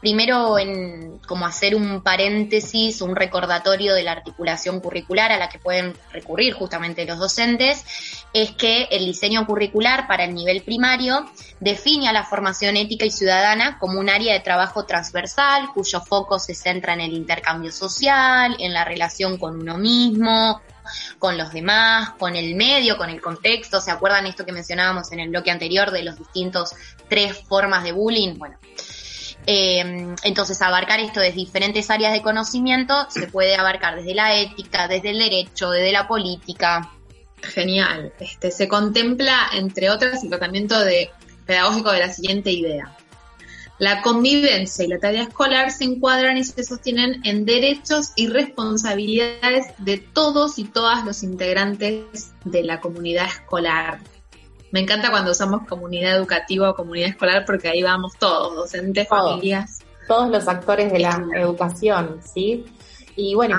primero 0.00 0.58
en 0.58 1.18
como 1.26 1.46
hacer 1.46 1.74
un 1.74 2.02
paréntesis, 2.02 3.00
un 3.02 3.16
recordatorio 3.16 3.94
de 3.94 4.02
la 4.02 4.12
articulación 4.12 4.80
curricular 4.80 5.32
a 5.32 5.38
la 5.38 5.48
que 5.48 5.58
pueden 5.58 5.94
recurrir 6.12 6.54
justamente 6.54 7.04
los 7.04 7.18
docentes, 7.18 7.84
es 8.32 8.52
que 8.52 8.84
el 8.90 9.04
diseño 9.04 9.46
curricular 9.46 10.06
para 10.06 10.24
el 10.24 10.34
nivel 10.34 10.62
primario 10.62 11.30
define 11.60 12.08
a 12.08 12.12
la 12.12 12.24
formación 12.24 12.76
ética 12.76 13.04
y 13.04 13.10
ciudadana 13.10 13.78
como 13.78 13.98
un 13.98 14.08
área 14.08 14.32
de 14.32 14.40
trabajo 14.40 14.84
transversal 14.84 15.68
cuyo 15.74 16.00
foco 16.00 16.38
se 16.38 16.54
centra 16.54 16.94
en 16.94 17.00
el 17.00 17.12
intercambio 17.12 17.72
social, 17.72 18.56
en 18.58 18.72
la 18.72 18.84
relación 18.84 19.38
con 19.38 19.60
uno 19.60 19.76
mismo, 19.76 20.62
con 21.18 21.36
los 21.36 21.52
demás, 21.52 22.10
con 22.18 22.36
el 22.36 22.54
medio, 22.54 22.96
con 22.96 23.10
el 23.10 23.20
contexto. 23.20 23.80
¿Se 23.80 23.90
acuerdan 23.90 24.26
esto 24.26 24.46
que 24.46 24.52
mencionábamos 24.52 25.12
en 25.12 25.20
el 25.20 25.28
bloque 25.28 25.50
anterior 25.50 25.90
de 25.90 26.02
los 26.02 26.18
distintos 26.18 26.74
tres 27.08 27.38
formas 27.46 27.84
de 27.84 27.92
bullying? 27.92 28.38
Bueno, 28.38 28.56
eh, 29.50 30.14
entonces 30.24 30.60
abarcar 30.60 31.00
esto 31.00 31.20
desde 31.20 31.36
diferentes 31.36 31.88
áreas 31.88 32.12
de 32.12 32.20
conocimiento 32.20 33.06
se 33.08 33.28
puede 33.28 33.56
abarcar 33.56 33.96
desde 33.96 34.14
la 34.14 34.38
ética, 34.38 34.88
desde 34.88 35.08
el 35.08 35.18
derecho, 35.18 35.70
desde 35.70 35.90
la 35.90 36.06
política. 36.06 36.92
Genial. 37.40 38.12
Este, 38.20 38.50
se 38.50 38.68
contempla, 38.68 39.48
entre 39.54 39.88
otras, 39.88 40.22
el 40.22 40.28
tratamiento 40.28 40.78
de, 40.78 41.10
pedagógico 41.46 41.92
de 41.92 41.98
la 42.00 42.12
siguiente 42.12 42.50
idea. 42.52 42.94
La 43.78 44.02
convivencia 44.02 44.84
y 44.84 44.88
la 44.88 44.98
tarea 44.98 45.22
escolar 45.22 45.70
se 45.70 45.84
encuadran 45.84 46.36
y 46.36 46.44
se 46.44 46.62
sostienen 46.62 47.22
en 47.24 47.46
derechos 47.46 48.12
y 48.16 48.26
responsabilidades 48.26 49.68
de 49.78 49.96
todos 49.96 50.58
y 50.58 50.64
todas 50.64 51.06
los 51.06 51.22
integrantes 51.22 52.32
de 52.44 52.64
la 52.64 52.80
comunidad 52.80 53.28
escolar. 53.28 54.00
Me 54.72 54.80
encanta 54.80 55.10
cuando 55.10 55.30
usamos 55.30 55.66
comunidad 55.66 56.16
educativa 56.16 56.70
o 56.70 56.74
comunidad 56.74 57.08
escolar 57.10 57.44
porque 57.46 57.68
ahí 57.68 57.82
vamos 57.82 58.14
todos, 58.18 58.54
docentes, 58.54 59.08
Todos. 59.08 59.30
familias. 59.32 59.78
Todos 60.06 60.30
los 60.30 60.48
actores 60.48 60.92
de 60.92 60.98
la 61.00 61.22
educación, 61.36 62.20
¿sí? 62.22 62.64
Y 63.16 63.34
bueno, 63.34 63.58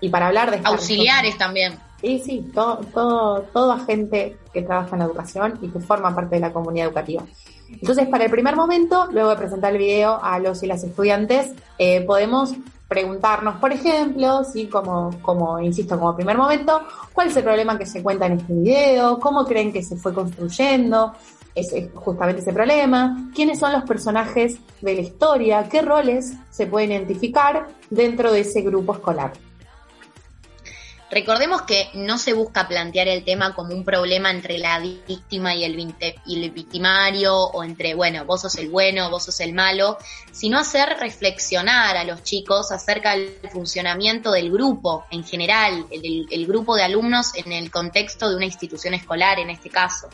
y 0.00 0.08
para 0.08 0.26
hablar 0.28 0.50
de... 0.50 0.56
esta- 0.58 0.68
Auxiliares 0.70 1.38
también. 1.38 1.78
Sí, 2.00 2.20
sí, 2.24 2.50
todo, 2.52 2.78
todo, 2.92 3.42
todo 3.52 3.72
agente 3.72 4.36
que 4.52 4.62
trabaja 4.62 4.90
en 4.94 4.98
la 4.98 5.04
educación 5.04 5.58
y 5.62 5.68
que 5.68 5.78
forma 5.80 6.14
parte 6.14 6.34
de 6.34 6.40
la 6.40 6.52
comunidad 6.52 6.88
educativa. 6.88 7.22
Entonces, 7.70 8.08
para 8.08 8.24
el 8.24 8.30
primer 8.30 8.56
momento, 8.56 9.06
luego 9.12 9.30
de 9.30 9.36
presentar 9.36 9.72
el 9.72 9.78
video 9.78 10.18
a 10.22 10.38
los 10.40 10.62
y 10.62 10.66
las 10.66 10.82
estudiantes, 10.84 11.52
eh, 11.78 12.02
podemos 12.02 12.54
preguntarnos, 12.92 13.56
por 13.56 13.72
ejemplo, 13.72 14.44
sí, 14.44 14.66
como, 14.66 15.18
como, 15.22 15.58
insisto, 15.58 15.98
como 15.98 16.14
primer 16.14 16.36
momento, 16.36 16.82
cuál 17.14 17.28
es 17.28 17.36
el 17.38 17.42
problema 17.42 17.78
que 17.78 17.86
se 17.86 18.02
cuenta 18.02 18.26
en 18.26 18.32
este 18.34 18.52
video, 18.52 19.18
cómo 19.18 19.46
creen 19.46 19.72
que 19.72 19.82
se 19.82 19.96
fue 19.96 20.12
construyendo 20.12 21.14
ese, 21.54 21.88
justamente 21.94 22.42
ese 22.42 22.52
problema, 22.52 23.30
quiénes 23.34 23.58
son 23.58 23.72
los 23.72 23.84
personajes 23.84 24.58
de 24.82 24.94
la 24.94 25.00
historia, 25.00 25.68
qué 25.70 25.80
roles 25.80 26.34
se 26.50 26.66
pueden 26.66 26.92
identificar 26.92 27.66
dentro 27.88 28.30
de 28.30 28.40
ese 28.40 28.60
grupo 28.60 28.92
escolar. 28.92 29.32
Recordemos 31.12 31.60
que 31.62 31.90
no 31.92 32.16
se 32.16 32.32
busca 32.32 32.66
plantear 32.66 33.06
el 33.06 33.22
tema 33.22 33.54
como 33.54 33.74
un 33.74 33.84
problema 33.84 34.30
entre 34.30 34.56
la 34.56 34.78
víctima 34.78 35.54
y 35.54 35.62
el, 35.62 35.76
victimario 36.50 37.36
o 37.36 37.62
entre, 37.62 37.92
bueno, 37.92 38.24
vos 38.24 38.40
sos 38.40 38.56
el 38.56 38.70
bueno, 38.70 39.10
vos 39.10 39.26
sos 39.26 39.38
el 39.40 39.52
malo, 39.52 39.98
sino 40.32 40.58
hacer 40.58 40.88
reflexionar 40.98 41.98
a 41.98 42.04
los 42.04 42.22
chicos 42.22 42.72
acerca 42.72 43.10
del 43.10 43.36
funcionamiento 43.52 44.32
del 44.32 44.50
grupo 44.50 45.04
en 45.10 45.22
general, 45.22 45.84
el, 45.90 46.46
grupo 46.46 46.76
de 46.76 46.84
alumnos 46.84 47.32
en 47.34 47.52
el 47.52 47.70
contexto 47.70 48.30
de 48.30 48.36
una 48.36 48.46
institución 48.46 48.94
escolar 48.94 49.38
en 49.38 49.50
este 49.50 49.68
caso. 49.68 50.08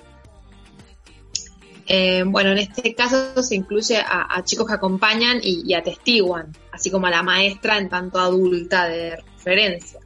Eh, 1.86 2.24
bueno, 2.26 2.50
en 2.50 2.58
este 2.58 2.96
caso 2.96 3.40
se 3.40 3.54
incluye 3.54 3.98
a, 3.98 4.42
chicos 4.42 4.66
que 4.66 4.74
acompañan 4.74 5.38
y 5.44 5.72
atestiguan, 5.74 6.52
así 6.72 6.90
como 6.90 7.06
a 7.06 7.10
la 7.10 7.22
maestra 7.22 7.78
en 7.78 7.88
tanto 7.88 8.18
adulta 8.18 8.88
de 8.88 9.14
referencia. 9.36 10.00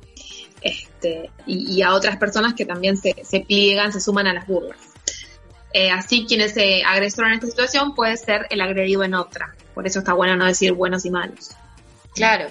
Este, 0.62 1.31
y, 1.46 1.83
a 1.83 1.94
otras 1.94 2.16
personas 2.16 2.55
que 2.55 2.64
también 2.64 2.96
se, 2.96 3.25
se 3.25 3.40
pliegan, 3.40 3.92
se 3.92 4.01
suman 4.01 4.27
a 4.27 4.35
las 4.35 4.46
burlas. 4.46 4.79
Eh, 5.72 5.90
así, 5.90 6.27
quien 6.27 6.42
es 6.42 6.57
eh, 6.57 6.83
agresor 6.87 7.27
en 7.27 7.35
esta 7.35 7.46
situación 7.46 7.94
puede 7.94 8.16
ser 8.16 8.46
el 8.51 8.61
agredido 8.61 9.03
en 9.03 9.14
otra. 9.14 9.55
Por 9.75 9.87
eso 9.87 10.01
está 10.01 10.12
bueno 10.12 10.37
no 10.37 10.44
decir 10.44 10.72
buenos 10.72 11.05
y 11.05 11.11
malos. 11.11 11.51
Claro. 12.14 12.46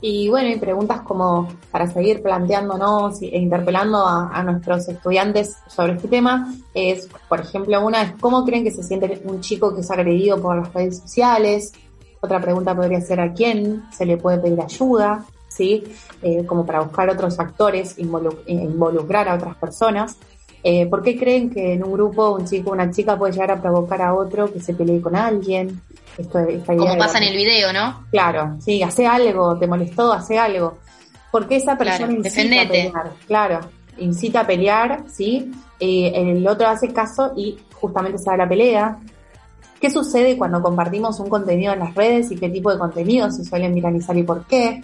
Y 0.00 0.28
bueno, 0.28 0.48
y 0.50 0.58
preguntas 0.58 1.00
como 1.02 1.48
para 1.70 1.86
seguir 1.86 2.22
planteándonos 2.22 3.22
e 3.22 3.38
interpelando 3.38 4.06
a, 4.06 4.30
a 4.36 4.42
nuestros 4.42 4.88
estudiantes 4.88 5.56
sobre 5.68 5.94
este 5.94 6.08
tema 6.08 6.52
es, 6.74 7.08
por 7.28 7.40
ejemplo, 7.40 7.80
una 7.84 8.02
es 8.02 8.12
cómo 8.20 8.44
creen 8.44 8.64
que 8.64 8.70
se 8.70 8.82
siente 8.82 9.22
un 9.24 9.40
chico 9.40 9.74
que 9.74 9.80
es 9.80 9.90
agredido 9.90 10.40
por 10.40 10.56
las 10.56 10.72
redes 10.74 10.98
sociales. 10.98 11.72
Otra 12.20 12.40
pregunta 12.40 12.74
podría 12.74 13.00
ser 13.00 13.20
a 13.20 13.32
quién 13.32 13.84
se 13.90 14.04
le 14.04 14.16
puede 14.16 14.38
pedir 14.38 14.60
ayuda, 14.60 15.24
¿sí? 15.56 15.82
Eh, 16.22 16.44
como 16.46 16.64
para 16.66 16.80
buscar 16.80 17.08
otros 17.08 17.38
actores, 17.40 17.98
involu- 17.98 18.38
involucrar 18.46 19.28
a 19.28 19.34
otras 19.34 19.56
personas. 19.56 20.16
Eh, 20.62 20.86
¿Por 20.86 21.02
qué 21.02 21.16
creen 21.16 21.48
que 21.50 21.74
en 21.74 21.84
un 21.84 21.92
grupo 21.92 22.30
un 22.30 22.44
chico 22.46 22.70
o 22.70 22.72
una 22.72 22.90
chica 22.90 23.16
puede 23.16 23.32
llegar 23.32 23.52
a 23.52 23.60
provocar 23.62 24.02
a 24.02 24.14
otro 24.14 24.52
que 24.52 24.60
se 24.60 24.74
pelee 24.74 25.00
con 25.00 25.14
alguien? 25.14 25.80
Esto, 26.18 26.38
esta 26.40 26.74
idea 26.74 26.86
Como 26.88 26.98
pasa 26.98 27.18
en 27.18 27.24
el 27.24 27.36
video, 27.36 27.72
¿no? 27.72 28.04
Claro, 28.10 28.56
sí, 28.60 28.82
hace 28.82 29.06
algo, 29.06 29.56
te 29.58 29.66
molestó, 29.66 30.12
hace 30.12 30.38
algo. 30.38 30.78
Porque 31.30 31.56
esa 31.56 31.76
persona 31.76 32.06
Claro, 32.06 32.12
incita 32.12 32.28
defendete. 32.28 32.62
a 32.64 32.92
pelear, 32.92 33.12
claro, 33.26 33.60
incita 33.98 34.40
a 34.40 34.46
pelear, 34.46 35.04
¿sí? 35.12 35.50
Eh, 35.78 36.12
el 36.14 36.46
otro 36.48 36.66
hace 36.66 36.92
caso 36.92 37.32
y 37.36 37.58
justamente 37.74 38.18
se 38.18 38.30
da 38.30 38.38
la 38.38 38.48
pelea. 38.48 38.98
¿Qué 39.78 39.90
sucede 39.90 40.38
cuando 40.38 40.62
compartimos 40.62 41.20
un 41.20 41.28
contenido 41.28 41.74
en 41.74 41.80
las 41.80 41.94
redes 41.94 42.32
y 42.32 42.36
qué 42.36 42.48
tipo 42.48 42.72
de 42.72 42.78
contenidos 42.78 43.36
se 43.36 43.44
suelen 43.44 43.74
viralizar 43.74 44.16
y 44.16 44.22
por 44.22 44.46
qué? 44.46 44.82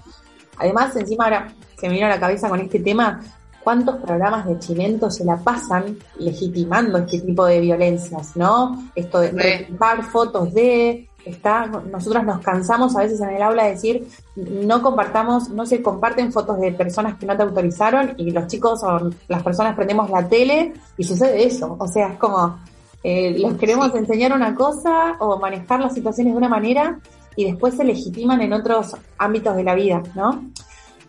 Además, 0.63 0.95
encima 0.95 1.25
ahora 1.25 1.49
se 1.77 1.89
me 1.89 1.95
vino 1.95 2.07
a 2.07 2.11
la 2.11 2.21
cabeza 2.21 2.49
con 2.49 2.61
este 2.61 2.79
tema, 2.79 3.21
¿cuántos 3.65 3.97
programas 3.97 4.47
de 4.47 4.59
chimento 4.61 5.11
se 5.11 5.25
la 5.25 5.37
pasan 5.37 5.99
legitimando 6.19 6.99
este 6.99 7.21
tipo 7.21 7.45
de 7.47 7.61
violencias, 7.61 8.37
¿no? 8.37 8.91
Esto 8.95 9.21
de 9.21 9.33
Re. 9.33 9.59
replicar 9.59 10.05
fotos 10.05 10.55
de, 10.55 11.09
está, 11.25 11.67
nosotros 11.67 12.23
nos 12.23 12.41
cansamos 12.41 12.95
a 12.95 13.01
veces 13.01 13.21
en 13.21 13.31
el 13.31 13.43
aula 13.43 13.65
de 13.65 13.71
decir, 13.71 14.07
no 14.37 14.81
compartamos, 14.83 15.51
no 15.51 15.67
se 15.67 15.83
comparten 15.83 16.33
fotos 16.33 16.61
de 16.61 16.71
personas 16.71 17.19
que 17.19 17.27
no 17.27 17.37
te 17.37 17.43
autorizaron 17.43 18.15
y 18.17 18.31
los 18.31 18.47
chicos 18.47 18.85
o 18.85 19.11
las 19.27 19.43
personas 19.43 19.75
prendemos 19.75 20.09
la 20.11 20.29
tele 20.29 20.75
y 20.97 21.03
sucede 21.03 21.45
eso, 21.45 21.77
o 21.77 21.89
sea, 21.89 22.13
es 22.13 22.19
como, 22.19 22.61
eh, 23.03 23.35
les 23.37 23.55
queremos 23.55 23.93
enseñar 23.97 24.33
una 24.33 24.55
cosa 24.55 25.17
o 25.19 25.37
manejar 25.41 25.81
las 25.81 25.95
situaciones 25.95 26.35
de 26.35 26.39
una 26.39 26.49
manera 26.49 27.01
y 27.37 27.45
después 27.45 27.77
se 27.77 27.85
legitiman 27.85 28.41
en 28.43 28.53
otros 28.53 28.97
ámbitos 29.19 29.57
de 29.57 29.65
la 29.65 29.75
vida, 29.75 30.03
¿no? 30.15 30.51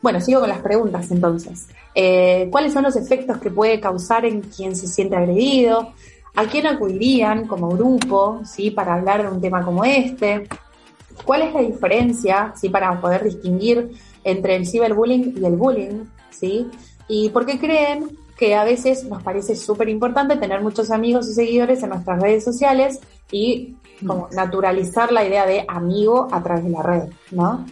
Bueno, 0.01 0.19
sigo 0.19 0.41
con 0.41 0.49
las 0.49 0.59
preguntas 0.59 1.09
entonces. 1.11 1.67
Eh, 1.95 2.49
¿Cuáles 2.51 2.73
son 2.73 2.83
los 2.83 2.95
efectos 2.95 3.37
que 3.37 3.49
puede 3.49 3.79
causar 3.79 4.25
en 4.25 4.41
quien 4.41 4.75
se 4.75 4.87
siente 4.87 5.15
agredido? 5.15 5.93
¿A 6.35 6.45
quién 6.45 6.67
acudirían 6.67 7.47
como 7.47 7.69
grupo, 7.69 8.41
sí, 8.43 8.71
para 8.71 8.95
hablar 8.95 9.23
de 9.23 9.29
un 9.29 9.39
tema 9.39 9.63
como 9.63 9.85
este? 9.85 10.47
¿Cuál 11.25 11.43
es 11.43 11.53
la 11.53 11.61
diferencia, 11.61 12.53
sí, 12.59 12.69
para 12.69 12.99
poder 12.99 13.23
distinguir 13.23 13.91
entre 14.23 14.55
el 14.55 14.67
ciberbullying 14.67 15.35
y 15.39 15.45
el 15.45 15.55
bullying, 15.55 16.05
sí? 16.31 16.67
¿Y 17.07 17.29
por 17.29 17.45
qué 17.45 17.59
creen 17.59 18.17
que 18.37 18.55
a 18.55 18.63
veces 18.63 19.05
nos 19.05 19.21
parece 19.21 19.55
súper 19.55 19.89
importante 19.89 20.35
tener 20.37 20.61
muchos 20.61 20.91
amigos 20.91 21.29
y 21.29 21.33
seguidores 21.33 21.83
en 21.83 21.89
nuestras 21.89 22.21
redes 22.21 22.43
sociales 22.43 22.99
y 23.31 23.75
como 24.05 24.29
naturalizar 24.31 25.11
la 25.11 25.23
idea 25.23 25.45
de 25.45 25.65
amigo 25.67 26.27
a 26.31 26.41
través 26.41 26.63
de 26.63 26.69
la 26.69 26.81
red, 26.81 27.03
¿no? 27.31 27.65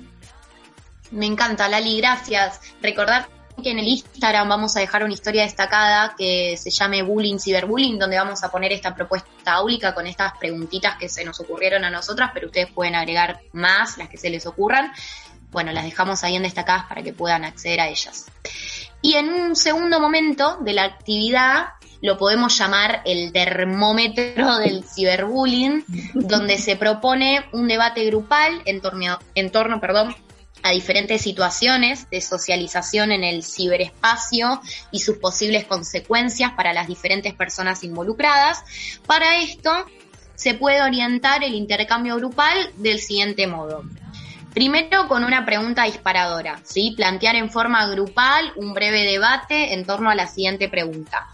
Me 1.11 1.25
encanta, 1.25 1.67
Lali, 1.67 1.97
gracias. 1.97 2.61
Recordar 2.81 3.27
que 3.61 3.71
en 3.71 3.79
el 3.79 3.87
Instagram 3.87 4.49
vamos 4.49 4.75
a 4.75 4.79
dejar 4.79 5.03
una 5.03 5.13
historia 5.13 5.43
destacada 5.43 6.15
que 6.17 6.55
se 6.57 6.71
llame 6.71 7.03
Bullying, 7.03 7.37
Ciberbullying, 7.37 7.99
donde 7.99 8.17
vamos 8.17 8.43
a 8.43 8.49
poner 8.49 8.71
esta 8.71 8.95
propuesta 8.95 9.53
áulica 9.53 9.93
con 9.93 10.07
estas 10.07 10.37
preguntitas 10.37 10.97
que 10.97 11.09
se 11.09 11.23
nos 11.23 11.39
ocurrieron 11.39 11.83
a 11.83 11.89
nosotras, 11.89 12.31
pero 12.33 12.47
ustedes 12.47 12.71
pueden 12.71 12.95
agregar 12.95 13.41
más, 13.51 13.97
las 13.97 14.09
que 14.09 14.17
se 14.17 14.29
les 14.29 14.45
ocurran. 14.45 14.91
bueno, 15.51 15.73
las 15.73 15.83
dejamos 15.83 16.23
ahí 16.23 16.37
en 16.37 16.43
destacadas 16.43 16.85
para 16.85 17.03
que 17.03 17.11
puedan 17.11 17.43
acceder 17.43 17.81
a 17.81 17.89
ellas. 17.89 18.25
Y 19.01 19.15
en 19.15 19.29
un 19.29 19.55
segundo 19.57 19.99
momento 19.99 20.57
de 20.61 20.71
la 20.71 20.83
actividad 20.83 21.65
lo 22.01 22.17
podemos 22.17 22.57
llamar 22.57 23.01
el 23.05 23.31
termómetro 23.31 24.57
del 24.59 24.83
ciberbullying, 24.83 25.83
donde 26.13 26.57
se 26.57 26.75
propone 26.75 27.45
un 27.53 27.67
debate 27.67 28.05
grupal 28.05 28.61
en 28.65 28.81
torno, 29.51 29.79
a 30.63 30.71
diferentes 30.71 31.21
situaciones 31.21 32.09
de 32.09 32.21
socialización 32.21 33.11
en 33.11 33.23
el 33.23 33.43
ciberespacio 33.43 34.61
y 34.91 34.99
sus 34.99 35.17
posibles 35.17 35.65
consecuencias 35.65 36.51
para 36.53 36.73
las 36.73 36.87
diferentes 36.87 37.33
personas 37.33 37.83
involucradas. 37.83 38.63
Para 39.07 39.39
esto 39.39 39.71
se 40.35 40.53
puede 40.53 40.81
orientar 40.81 41.43
el 41.43 41.55
intercambio 41.55 42.15
grupal 42.17 42.71
del 42.77 42.99
siguiente 42.99 43.47
modo. 43.47 43.83
Primero 44.53 45.07
con 45.07 45.23
una 45.23 45.45
pregunta 45.45 45.85
disparadora, 45.85 46.59
¿sí? 46.63 46.93
Plantear 46.95 47.35
en 47.35 47.49
forma 47.49 47.87
grupal 47.87 48.51
un 48.57 48.73
breve 48.73 49.03
debate 49.03 49.73
en 49.73 49.85
torno 49.85 50.09
a 50.09 50.15
la 50.15 50.27
siguiente 50.27 50.67
pregunta. 50.67 51.29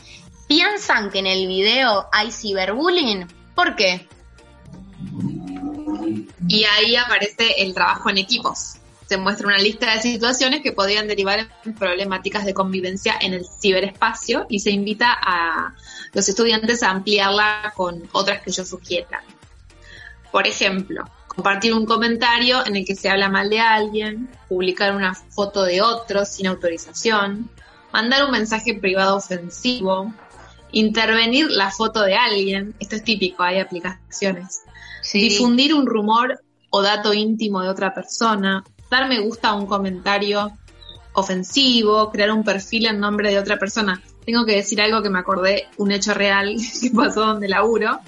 ¿Piensan 0.47 1.11
que 1.11 1.19
en 1.19 1.27
el 1.27 1.47
video 1.47 2.07
hay 2.11 2.31
ciberbullying? 2.31 3.27
¿Por 3.53 3.75
qué? 3.75 4.07
Y 6.47 6.63
ahí 6.63 6.95
aparece 6.95 7.61
el 7.61 7.73
trabajo 7.73 8.09
en 8.09 8.17
equipos. 8.17 8.75
Se 9.07 9.17
muestra 9.17 9.47
una 9.47 9.57
lista 9.57 9.93
de 9.93 10.01
situaciones 10.01 10.61
que 10.61 10.71
podrían 10.71 11.07
derivar 11.07 11.47
en 11.65 11.73
problemáticas 11.75 12.45
de 12.45 12.53
convivencia 12.53 13.15
en 13.19 13.33
el 13.33 13.45
ciberespacio 13.45 14.45
y 14.49 14.59
se 14.59 14.71
invita 14.71 15.17
a 15.21 15.73
los 16.13 16.27
estudiantes 16.29 16.83
a 16.83 16.91
ampliarla 16.91 17.73
con 17.75 18.07
otras 18.13 18.41
que 18.41 18.51
yo 18.51 18.63
sugiera. 18.63 19.23
Por 20.31 20.47
ejemplo, 20.47 21.09
compartir 21.27 21.73
un 21.73 21.85
comentario 21.85 22.65
en 22.65 22.75
el 22.75 22.85
que 22.85 22.95
se 22.95 23.09
habla 23.09 23.29
mal 23.29 23.49
de 23.49 23.59
alguien, 23.59 24.29
publicar 24.47 24.95
una 24.95 25.13
foto 25.13 25.63
de 25.63 25.81
otro 25.81 26.25
sin 26.25 26.47
autorización, 26.47 27.49
mandar 27.91 28.25
un 28.25 28.31
mensaje 28.31 28.73
privado 28.73 29.15
ofensivo, 29.17 30.13
intervenir 30.71 31.49
la 31.49 31.71
foto 31.71 32.01
de 32.01 32.15
alguien, 32.15 32.75
esto 32.79 32.95
es 32.95 33.03
típico, 33.03 33.43
hay 33.43 33.59
aplicaciones, 33.59 34.63
difundir 35.13 35.73
un 35.73 35.85
rumor 35.85 36.41
o 36.69 36.81
dato 36.81 37.13
íntimo 37.13 37.61
de 37.61 37.69
otra 37.69 37.93
persona, 37.93 38.63
dar 38.89 39.07
me 39.07 39.19
gusta 39.19 39.49
a 39.49 39.55
un 39.55 39.65
comentario 39.65 40.51
ofensivo, 41.13 42.11
crear 42.11 42.31
un 42.31 42.43
perfil 42.43 42.85
en 42.87 42.99
nombre 42.99 43.31
de 43.31 43.39
otra 43.39 43.57
persona. 43.57 44.01
Tengo 44.25 44.45
que 44.45 44.55
decir 44.55 44.79
algo 44.81 45.01
que 45.01 45.09
me 45.09 45.19
acordé, 45.19 45.67
un 45.77 45.91
hecho 45.91 46.13
real 46.13 46.55
que 46.81 46.91
pasó 46.91 47.25
donde 47.25 47.47
laburo 47.47 47.99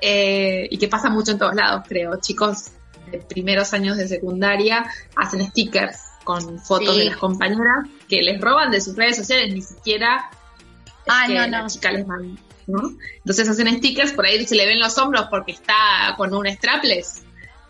eh, 0.00 0.66
y 0.70 0.78
que 0.78 0.88
pasa 0.88 1.10
mucho 1.10 1.32
en 1.32 1.38
todos 1.38 1.54
lados, 1.54 1.84
creo. 1.86 2.18
Chicos 2.20 2.72
de 3.10 3.18
primeros 3.18 3.72
años 3.72 3.96
de 3.96 4.08
secundaria 4.08 4.84
hacen 5.16 5.46
stickers 5.48 5.98
con 6.24 6.58
fotos 6.58 6.96
de 6.96 7.06
las 7.06 7.16
compañeras 7.16 7.88
que 8.08 8.22
les 8.22 8.40
roban 8.40 8.70
de 8.70 8.80
sus 8.80 8.96
redes 8.96 9.16
sociales, 9.16 9.52
ni 9.52 9.62
siquiera 9.62 10.30
Ah, 11.08 11.26
no, 11.28 11.46
no. 11.46 11.62
la 11.62 11.66
chica 11.66 11.90
les 11.92 12.06
manda, 12.06 12.40
¿no? 12.66 12.90
Entonces 13.18 13.48
hacen 13.48 13.68
stickers, 13.78 14.12
por 14.12 14.26
ahí 14.26 14.46
se 14.46 14.54
le 14.54 14.66
ven 14.66 14.78
los 14.78 14.96
hombros 14.98 15.26
porque 15.30 15.52
está 15.52 16.14
con 16.16 16.32
un 16.34 16.46
strapless 16.46 17.22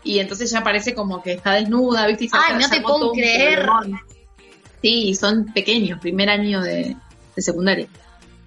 y 0.03 0.19
entonces 0.19 0.49
ya 0.51 0.63
parece 0.63 0.93
como 0.95 1.21
que 1.21 1.33
está 1.33 1.51
desnuda, 1.53 2.07
¿viste? 2.07 2.25
Y 2.25 2.29
se 2.29 2.37
Ay, 2.37 2.57
no 2.59 2.69
te 2.69 2.81
puedo 2.81 3.11
creer. 3.11 3.67
Sí, 4.81 5.13
son 5.15 5.45
pequeños, 5.53 5.99
primer 5.99 6.29
año 6.29 6.61
de, 6.61 6.95
de 7.35 7.41
secundaria. 7.41 7.87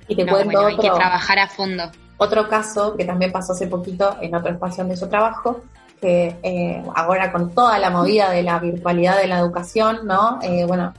Y 0.09 0.17
te 0.17 0.25
No, 0.25 0.33
cuento 0.33 0.51
bueno, 0.53 0.67
hay 0.67 0.75
que 0.77 0.89
otro, 0.91 0.97
trabajar 0.99 1.39
a 1.39 1.49
fondo. 1.49 1.91
otro 2.17 2.49
caso 2.49 2.97
que 2.97 3.05
también 3.05 3.31
pasó 3.33 3.53
hace 3.53 3.69
poquito 3.69 4.17
en 4.21 4.35
otro 4.35 4.51
espacio 4.53 4.83
donde 4.85 5.01
yo 5.01 5.09
trabajo, 5.09 5.63
que 6.01 6.37
eh, 6.43 6.83
ahora 6.97 7.31
con 7.33 7.55
toda 7.55 7.79
la 7.79 7.91
movida 7.91 8.31
de 8.31 8.43
la 8.43 8.59
virtualidad 8.59 9.19
de 9.19 9.29
la 9.29 9.39
educación, 9.39 10.01
¿no? 10.07 10.41
Eh, 10.43 10.65
bueno, 10.67 10.93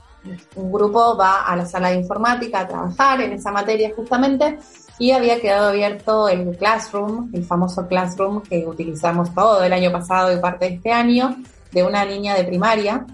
un 0.56 0.72
grupo 0.72 1.16
va 1.16 1.42
a 1.42 1.56
la 1.56 1.66
sala 1.66 1.90
de 1.90 1.96
informática 1.96 2.60
a 2.60 2.68
trabajar 2.68 3.20
en 3.20 3.32
esa 3.32 3.52
materia 3.52 3.92
justamente 3.94 4.58
y 4.98 5.10
había 5.10 5.40
quedado 5.40 5.68
abierto 5.68 6.28
el 6.28 6.56
Classroom, 6.56 7.30
el 7.32 7.44
famoso 7.44 7.86
Classroom 7.86 8.42
que 8.42 8.66
utilizamos 8.66 9.34
todo 9.34 9.62
el 9.62 9.72
año 9.72 9.92
pasado 9.92 10.32
y 10.32 10.40
parte 10.40 10.68
de 10.68 10.74
este 10.76 10.92
año, 10.92 11.36
de 11.72 11.82
una 11.82 12.04
niña 12.04 12.34
de 12.34 12.44
primaria, 12.44 13.04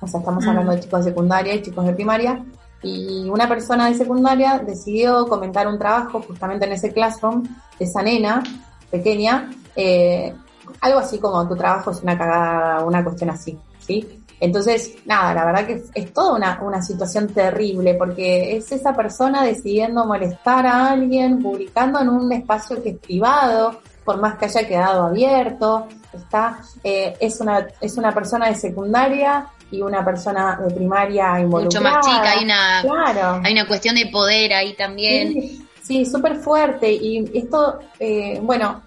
o 0.00 0.06
sea, 0.06 0.20
estamos 0.20 0.46
hablando 0.46 0.72
de 0.72 0.80
chicos 0.80 1.04
de 1.04 1.10
secundaria 1.10 1.54
y 1.54 1.62
chicos 1.62 1.84
de 1.84 1.92
primaria, 1.92 2.42
y 2.82 3.28
una 3.28 3.48
persona 3.48 3.88
de 3.88 3.94
secundaria 3.94 4.58
decidió 4.58 5.28
comentar 5.28 5.68
un 5.68 5.78
trabajo 5.78 6.20
justamente 6.22 6.66
en 6.66 6.72
ese 6.72 6.92
Classroom 6.92 7.42
de 7.78 7.84
esa 7.84 8.02
nena 8.02 8.42
pequeña, 8.90 9.50
eh, 9.76 10.34
algo 10.80 10.98
así 10.98 11.18
como 11.18 11.46
tu 11.46 11.54
trabajo 11.54 11.90
es 11.90 12.02
una 12.02 12.18
cagada, 12.18 12.84
una 12.84 13.04
cuestión 13.04 13.30
así, 13.30 13.58
¿sí? 13.78 14.21
Entonces, 14.42 14.94
nada, 15.06 15.32
la 15.34 15.44
verdad 15.44 15.66
que 15.68 15.84
es 15.94 16.12
toda 16.12 16.34
una, 16.34 16.60
una 16.62 16.82
situación 16.82 17.28
terrible 17.28 17.94
porque 17.94 18.56
es 18.56 18.72
esa 18.72 18.92
persona 18.92 19.44
decidiendo 19.44 20.04
molestar 20.04 20.66
a 20.66 20.90
alguien, 20.90 21.40
publicando 21.40 22.00
en 22.00 22.08
un 22.08 22.32
espacio 22.32 22.82
que 22.82 22.88
es 22.88 22.98
privado, 22.98 23.80
por 24.04 24.20
más 24.20 24.36
que 24.38 24.46
haya 24.46 24.66
quedado 24.66 25.04
abierto, 25.04 25.86
está, 26.12 26.58
eh, 26.82 27.14
es 27.20 27.40
una, 27.40 27.68
es 27.80 27.96
una 27.96 28.12
persona 28.12 28.48
de 28.48 28.56
secundaria 28.56 29.46
y 29.70 29.80
una 29.80 30.04
persona 30.04 30.58
de 30.66 30.74
primaria 30.74 31.34
Mucho 31.34 31.42
involucrada. 31.44 31.90
más 31.98 32.04
chica, 32.04 32.30
hay 32.32 32.44
una, 32.44 32.82
Claro. 32.82 33.40
hay 33.44 33.52
una 33.52 33.66
cuestión 33.68 33.94
de 33.94 34.06
poder 34.06 34.54
ahí 34.54 34.74
también. 34.74 35.32
Sí, 35.34 35.68
sí, 35.82 36.04
súper 36.04 36.34
fuerte. 36.34 36.92
Y 36.92 37.30
esto, 37.38 37.78
eh, 38.00 38.40
bueno, 38.42 38.82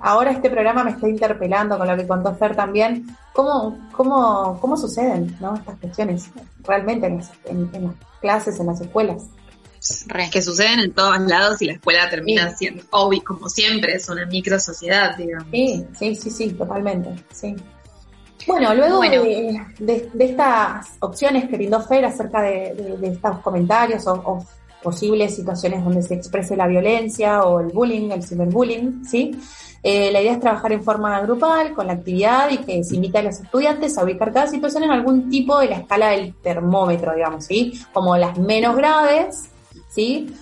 ahora 0.00 0.30
este 0.30 0.50
programa 0.50 0.84
me 0.84 0.90
está 0.92 1.08
interpelando 1.08 1.78
con 1.78 1.86
lo 1.88 1.96
que 1.96 2.06
contó 2.06 2.34
Fer 2.36 2.54
también. 2.56 3.06
¿Cómo, 3.32 3.78
cómo, 3.92 4.58
cómo 4.60 4.76
suceden 4.76 5.36
¿no? 5.40 5.54
estas 5.56 5.76
cuestiones 5.78 6.30
realmente 6.64 7.06
en 7.06 7.18
las, 7.18 7.30
en- 7.44 7.70
en 7.74 7.84
las 7.86 7.94
clases, 8.20 8.58
en 8.60 8.66
las 8.66 8.80
escuelas? 8.80 9.24
Que 10.32 10.42
suceden 10.42 10.80
en 10.80 10.92
todos 10.92 11.18
lados 11.20 11.62
y 11.62 11.66
la 11.66 11.74
escuela 11.74 12.10
termina 12.10 12.56
siendo, 12.56 12.82
obvio, 12.90 13.22
como 13.24 13.48
siempre, 13.48 13.94
es 13.94 14.08
una 14.08 14.26
micro 14.26 14.58
sociedad, 14.58 15.16
digamos. 15.16 15.46
Sí, 15.52 15.86
sí, 15.96 16.14
sí, 16.16 16.30
sí, 16.30 16.50
totalmente. 16.52 17.10
Sí. 17.30 17.54
Bueno, 18.48 18.74
luego 18.74 18.96
Bueno. 18.98 19.22
De, 19.22 19.60
de- 19.78 20.10
de 20.12 20.24
estas 20.24 20.88
opciones 21.00 21.48
que 21.48 21.56
brindó 21.56 21.80
Fer 21.82 22.04
acerca 22.04 22.42
de, 22.42 22.74
de- 22.74 22.96
de 22.96 23.08
estos 23.08 23.38
comentarios 23.40 24.06
o, 24.06 24.14
o 24.14 24.46
posibles 24.82 25.34
situaciones 25.34 25.84
donde 25.84 26.02
se 26.02 26.14
exprese 26.14 26.56
la 26.56 26.66
violencia 26.66 27.42
o 27.44 27.60
el 27.60 27.68
bullying, 27.68 28.10
el 28.10 28.22
ciberbullying, 28.22 29.04
¿sí? 29.04 29.32
Eh, 29.82 30.10
la 30.10 30.20
idea 30.20 30.32
es 30.32 30.40
trabajar 30.40 30.72
en 30.72 30.82
forma 30.82 31.20
grupal 31.20 31.72
con 31.72 31.86
la 31.86 31.92
actividad 31.92 32.50
y 32.50 32.58
que 32.58 32.82
se 32.82 32.96
invite 32.96 33.18
a 33.18 33.22
los 33.22 33.40
estudiantes 33.40 33.96
a 33.96 34.04
ubicar 34.04 34.32
cada 34.32 34.46
situación 34.48 34.82
en 34.82 34.90
algún 34.90 35.30
tipo 35.30 35.58
de 35.60 35.68
la 35.68 35.76
escala 35.76 36.10
del 36.10 36.34
termómetro, 36.34 37.14
digamos, 37.14 37.44
¿sí? 37.44 37.80
Como 37.92 38.16
las 38.16 38.36
menos 38.38 38.76
graves, 38.76 39.44
¿sí? 39.88 40.34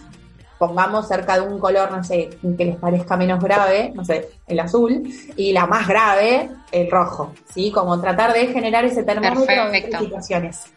pongamos 0.58 1.08
cerca 1.08 1.34
de 1.34 1.42
un 1.42 1.58
color, 1.58 1.90
no 1.90 2.02
sé, 2.02 2.30
que 2.56 2.64
les 2.64 2.76
parezca 2.76 3.16
menos 3.16 3.42
grave, 3.42 3.92
no 3.94 4.04
sé, 4.04 4.30
el 4.46 4.60
azul, 4.60 5.02
y 5.36 5.52
la 5.52 5.66
más 5.66 5.86
grave, 5.86 6.48
el 6.72 6.90
rojo, 6.90 7.32
¿sí? 7.52 7.70
Como 7.70 8.00
tratar 8.00 8.32
de 8.32 8.46
generar 8.46 8.84
ese 8.84 9.02
termómetro 9.02 9.70
de 9.70 9.82
situaciones. 9.98 10.73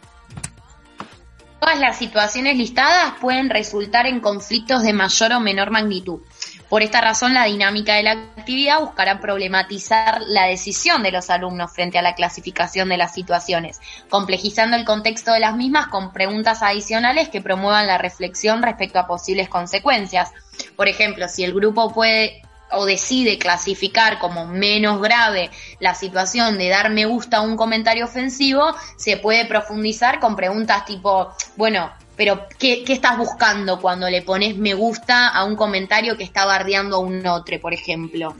Todas 1.60 1.80
las 1.80 1.98
situaciones 1.98 2.56
listadas 2.56 3.14
pueden 3.20 3.50
resultar 3.50 4.06
en 4.06 4.20
conflictos 4.20 4.82
de 4.82 4.92
mayor 4.92 5.32
o 5.32 5.40
menor 5.40 5.70
magnitud. 5.70 6.20
Por 6.68 6.82
esta 6.82 7.00
razón, 7.00 7.34
la 7.34 7.44
dinámica 7.44 7.94
de 7.94 8.02
la 8.02 8.12
actividad 8.12 8.80
buscará 8.80 9.20
problematizar 9.20 10.20
la 10.26 10.44
decisión 10.44 11.02
de 11.02 11.10
los 11.10 11.30
alumnos 11.30 11.72
frente 11.72 11.98
a 11.98 12.02
la 12.02 12.14
clasificación 12.14 12.90
de 12.90 12.98
las 12.98 13.14
situaciones, 13.14 13.80
complejizando 14.10 14.76
el 14.76 14.84
contexto 14.84 15.32
de 15.32 15.40
las 15.40 15.56
mismas 15.56 15.88
con 15.88 16.12
preguntas 16.12 16.62
adicionales 16.62 17.30
que 17.30 17.40
promuevan 17.40 17.86
la 17.86 17.98
reflexión 17.98 18.62
respecto 18.62 18.98
a 18.98 19.06
posibles 19.06 19.48
consecuencias. 19.48 20.30
Por 20.76 20.88
ejemplo, 20.88 21.26
si 21.28 21.42
el 21.42 21.54
grupo 21.54 21.92
puede 21.92 22.42
o 22.72 22.84
decide 22.84 23.38
clasificar 23.38 24.18
como 24.18 24.46
menos 24.46 25.00
grave 25.00 25.50
la 25.80 25.94
situación 25.94 26.58
de 26.58 26.68
dar 26.68 26.90
me 26.90 27.06
gusta 27.06 27.38
a 27.38 27.40
un 27.40 27.56
comentario 27.56 28.04
ofensivo, 28.04 28.74
se 28.96 29.16
puede 29.16 29.44
profundizar 29.46 30.20
con 30.20 30.36
preguntas 30.36 30.84
tipo, 30.84 31.32
bueno, 31.56 31.90
pero 32.16 32.46
¿qué, 32.58 32.84
qué 32.84 32.92
estás 32.92 33.16
buscando 33.16 33.80
cuando 33.80 34.10
le 34.10 34.22
pones 34.22 34.56
me 34.56 34.74
gusta 34.74 35.28
a 35.28 35.44
un 35.44 35.56
comentario 35.56 36.16
que 36.16 36.24
está 36.24 36.44
bardeando 36.44 36.96
a 36.96 36.98
un 37.00 37.24
otro, 37.26 37.60
por 37.60 37.72
ejemplo? 37.72 38.34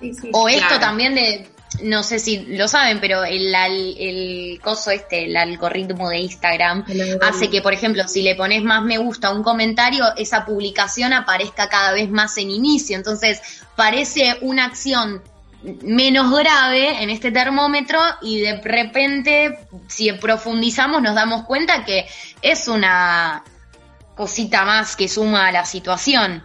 Sí, 0.00 0.14
sí. 0.14 0.30
O 0.32 0.48
esto 0.48 0.66
Claro. 0.66 0.80
también 0.80 1.14
de, 1.14 1.48
no 1.82 2.02
sé 2.02 2.18
si 2.18 2.38
lo 2.56 2.68
saben, 2.68 3.00
pero 3.00 3.24
el, 3.24 3.54
el 3.54 4.60
coso 4.62 4.90
este, 4.90 5.24
el 5.24 5.36
algoritmo 5.36 6.08
de 6.08 6.18
Instagram, 6.18 6.84
hace 7.22 7.50
que, 7.50 7.62
por 7.62 7.72
ejemplo, 7.72 8.06
si 8.08 8.22
le 8.22 8.34
pones 8.34 8.62
más 8.62 8.82
me 8.82 8.98
gusta 8.98 9.28
a 9.28 9.32
un 9.32 9.42
comentario, 9.42 10.04
esa 10.16 10.44
publicación 10.44 11.12
aparezca 11.12 11.68
cada 11.68 11.92
vez 11.92 12.10
más 12.10 12.36
en 12.38 12.50
inicio. 12.50 12.96
Entonces, 12.96 13.40
parece 13.76 14.38
una 14.40 14.64
acción 14.64 15.22
menos 15.82 16.30
grave 16.30 17.02
en 17.02 17.10
este 17.10 17.32
termómetro 17.32 18.00
y 18.22 18.40
de 18.40 18.60
repente, 18.60 19.58
si 19.88 20.12
profundizamos, 20.12 21.02
nos 21.02 21.14
damos 21.14 21.44
cuenta 21.44 21.84
que 21.84 22.06
es 22.42 22.68
una 22.68 23.42
cosita 24.14 24.64
más 24.64 24.96
que 24.96 25.08
suma 25.08 25.48
a 25.48 25.52
la 25.52 25.64
situación. 25.64 26.42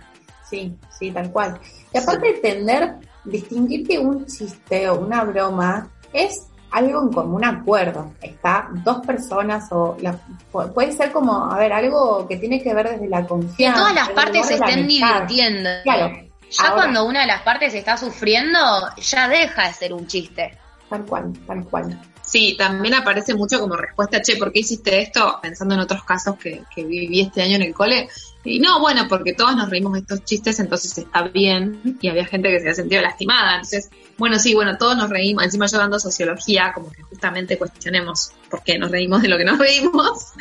Sí, 0.50 0.76
sí, 0.98 1.12
tal 1.12 1.32
cual. 1.32 1.60
Y 1.94 1.98
aparte 1.98 2.28
de 2.28 2.36
entender, 2.36 2.96
distinguir 3.26 3.88
que 3.88 4.00
un 4.00 4.26
chiste 4.26 4.90
o 4.90 5.00
una 5.00 5.24
broma 5.24 5.88
es 6.12 6.48
algo 6.72 7.02
en 7.04 7.12
común 7.14 7.46
acuerdo. 7.46 8.14
Está 8.22 8.70
dos 8.84 9.06
personas 9.06 9.68
o 9.72 9.96
la- 10.02 10.18
pu- 10.52 10.74
puede 10.74 10.92
ser 10.92 11.12
como, 11.12 11.52
a 11.52 11.58
ver, 11.58 11.72
algo 11.72 12.28
que 12.28 12.38
tiene 12.38 12.62
que 12.62 12.74
ver 12.74 12.90
desde 12.90 13.08
la 13.08 13.22
Que 13.22 13.28
confianza. 13.28 13.80
todas 13.80 13.94
las 13.96 14.10
partes 14.10 14.48
se 14.48 14.56
estén 14.56 14.88
divirtiendo. 14.88 15.70
Claro. 15.84 16.08
Ya 16.50 16.64
Ahora- 16.66 16.76
cuando 16.76 17.06
una 17.06 17.22
de 17.22 17.28
las 17.28 17.42
partes 17.42 17.74
está 17.74 17.98
sufriendo, 17.98 18.60
ya 18.98 19.28
deja 19.28 19.68
de 19.68 19.74
ser 19.74 19.94
un 19.94 20.06
chiste. 20.08 20.58
Tal 20.90 21.04
cual, 21.06 21.34
tal 21.48 21.64
cual. 21.66 22.00
Sí, 22.34 22.56
también 22.58 22.96
aparece 22.96 23.36
mucho 23.36 23.60
como 23.60 23.76
respuesta, 23.76 24.20
che, 24.20 24.38
¿por 24.38 24.52
qué 24.52 24.62
hiciste 24.62 25.00
esto? 25.00 25.38
Pensando 25.40 25.76
en 25.76 25.82
otros 25.82 26.04
casos 26.04 26.36
que, 26.36 26.64
que 26.76 26.84
viví 26.84 27.22
este 27.22 27.44
año 27.44 27.58
en 27.58 27.62
el 27.62 27.76
cole. 27.76 28.10
Y 28.44 28.60
no, 28.60 28.80
bueno, 28.80 29.06
porque 29.08 29.34
todos 29.34 29.56
nos 29.56 29.70
reímos 29.70 29.94
de 29.94 30.00
estos 30.00 30.26
chistes, 30.26 30.60
entonces 30.60 30.98
está 30.98 31.22
bien. 31.28 32.00
Y 32.02 32.08
había 32.08 32.26
gente 32.26 32.50
que 32.50 32.56
se 32.56 32.64
había 32.64 32.74
sentido 32.74 33.04
lastimada. 33.04 33.58
Entonces, 33.58 33.92
bueno, 34.18 34.40
sí, 34.40 34.56
bueno, 34.56 34.80
todos 34.80 34.98
nos 34.98 35.12
reímos. 35.12 35.44
Encima 35.44 35.68
yo 35.68 35.78
dando 35.78 36.00
sociología, 36.00 36.72
como 36.74 36.92
que 36.92 37.04
justamente 37.04 37.56
cuestionemos 37.56 38.32
por 38.50 38.64
qué 38.64 38.80
nos 38.80 38.90
reímos 38.90 39.22
de 39.22 39.28
lo 39.28 39.38
que 39.38 39.46
nos 39.46 39.60
reímos. 39.60 40.34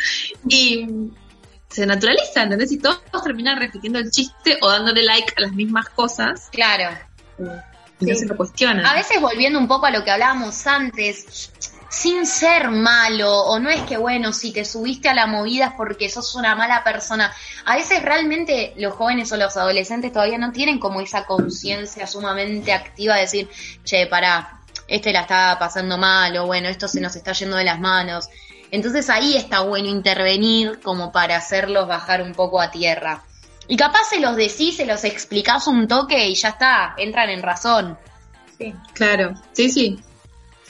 Y 0.49 1.11
se 1.69 1.85
naturaliza, 1.85 2.45
¿entendés? 2.45 2.73
Y 2.73 2.79
todos 2.79 3.03
terminan 3.23 3.59
repitiendo 3.59 3.99
el 3.99 4.11
chiste 4.11 4.57
o 4.63 4.71
dándole 4.71 5.03
like 5.03 5.35
a 5.37 5.43
las 5.43 5.53
mismas 5.53 5.91
cosas. 5.91 6.49
Claro. 6.53 6.97
Y 8.01 8.07
no 8.07 8.15
se 8.15 8.25
lo 8.25 8.35
cuestionan. 8.35 8.87
A 8.87 8.95
veces 8.95 9.21
volviendo 9.21 9.59
un 9.59 9.69
poco 9.69 9.85
a 9.85 9.91
lo 9.91 10.03
que 10.03 10.11
hablábamos 10.11 10.67
antes, 10.67 11.53
sin 11.93 12.27
ser 12.27 12.71
malo, 12.71 13.31
o 13.31 13.59
no 13.59 13.69
es 13.69 13.83
que, 13.83 13.99
bueno, 13.99 14.33
si 14.33 14.51
te 14.51 14.65
subiste 14.65 15.11
a 15.11 15.15
la 15.15 15.27
movida 15.27 15.67
es 15.67 15.73
porque 15.75 16.09
sos 16.09 16.35
una 16.37 16.55
mala 16.55 16.83
persona. 16.83 17.31
A 17.67 17.77
veces 17.77 18.03
realmente 18.03 18.73
los 18.79 18.95
jóvenes 18.95 19.31
o 19.31 19.37
los 19.37 19.59
adolescentes 19.59 20.11
todavía 20.11 20.39
no 20.39 20.53
tienen 20.53 20.79
como 20.79 21.03
esa 21.03 21.27
conciencia 21.27 22.07
sumamente 22.07 22.73
activa 22.73 23.17
de 23.17 23.21
decir, 23.21 23.51
che, 23.85 24.07
pará, 24.07 24.63
este 24.89 25.13
la 25.13 25.21
está 25.21 25.59
pasando 25.59 25.99
mal, 25.99 26.35
o 26.39 26.47
bueno, 26.47 26.71
esto 26.71 26.89
se 26.89 26.99
nos 26.99 27.15
está 27.15 27.33
yendo 27.33 27.59
de 27.59 27.65
las 27.65 27.79
manos. 27.79 28.31
Entonces 28.71 29.11
ahí 29.11 29.37
está 29.37 29.61
bueno 29.61 29.89
intervenir 29.89 30.81
como 30.81 31.13
para 31.13 31.37
hacerlos 31.37 31.87
bajar 31.87 32.23
un 32.23 32.33
poco 32.33 32.59
a 32.63 32.71
tierra. 32.71 33.23
Y 33.69 33.77
capaz 33.77 34.05
se 34.09 34.19
los 34.19 34.35
decís, 34.35 34.79
se 34.79 34.87
los 34.87 35.05
explicás 35.05 35.67
un 35.67 35.87
toque 35.87 36.27
y 36.27 36.35
ya 36.37 36.49
está, 36.49 36.95
entran 36.97 37.29
en 37.29 37.43
razón. 37.43 37.99
Sí, 38.57 38.75
Claro, 38.95 39.35
sí, 39.53 39.69
sí. 39.69 40.01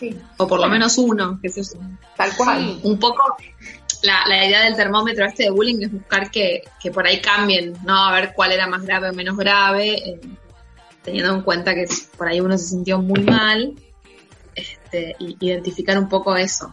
Sí. 0.02 0.18
O 0.36 0.46
por 0.48 0.60
lo 0.60 0.68
menos 0.68 0.98
uno, 0.98 1.38
que 1.40 1.48
se 1.48 1.62
Tal 2.16 2.36
cual. 2.36 2.80
un 2.82 2.98
poco 2.98 3.36
la, 4.02 4.26
la 4.26 4.44
idea 4.44 4.64
del 4.64 4.74
termómetro 4.74 5.24
este 5.24 5.44
de 5.44 5.50
bullying 5.50 5.82
es 5.82 5.92
buscar 5.92 6.30
que, 6.30 6.62
que 6.80 6.90
por 6.90 7.06
ahí 7.06 7.20
cambien, 7.20 7.74
¿no? 7.84 7.96
A 7.96 8.12
ver 8.12 8.32
cuál 8.34 8.52
era 8.52 8.66
más 8.66 8.82
grave 8.82 9.10
o 9.10 9.12
menos 9.12 9.36
grave, 9.36 9.94
eh, 9.94 10.20
teniendo 11.02 11.34
en 11.34 11.42
cuenta 11.42 11.74
que 11.74 11.86
por 12.16 12.28
ahí 12.28 12.40
uno 12.40 12.58
se 12.58 12.66
sintió 12.68 13.00
muy 13.00 13.22
mal, 13.22 13.74
este, 14.54 15.14
y 15.20 15.36
identificar 15.40 15.96
un 15.98 16.08
poco 16.08 16.36
eso. 16.36 16.72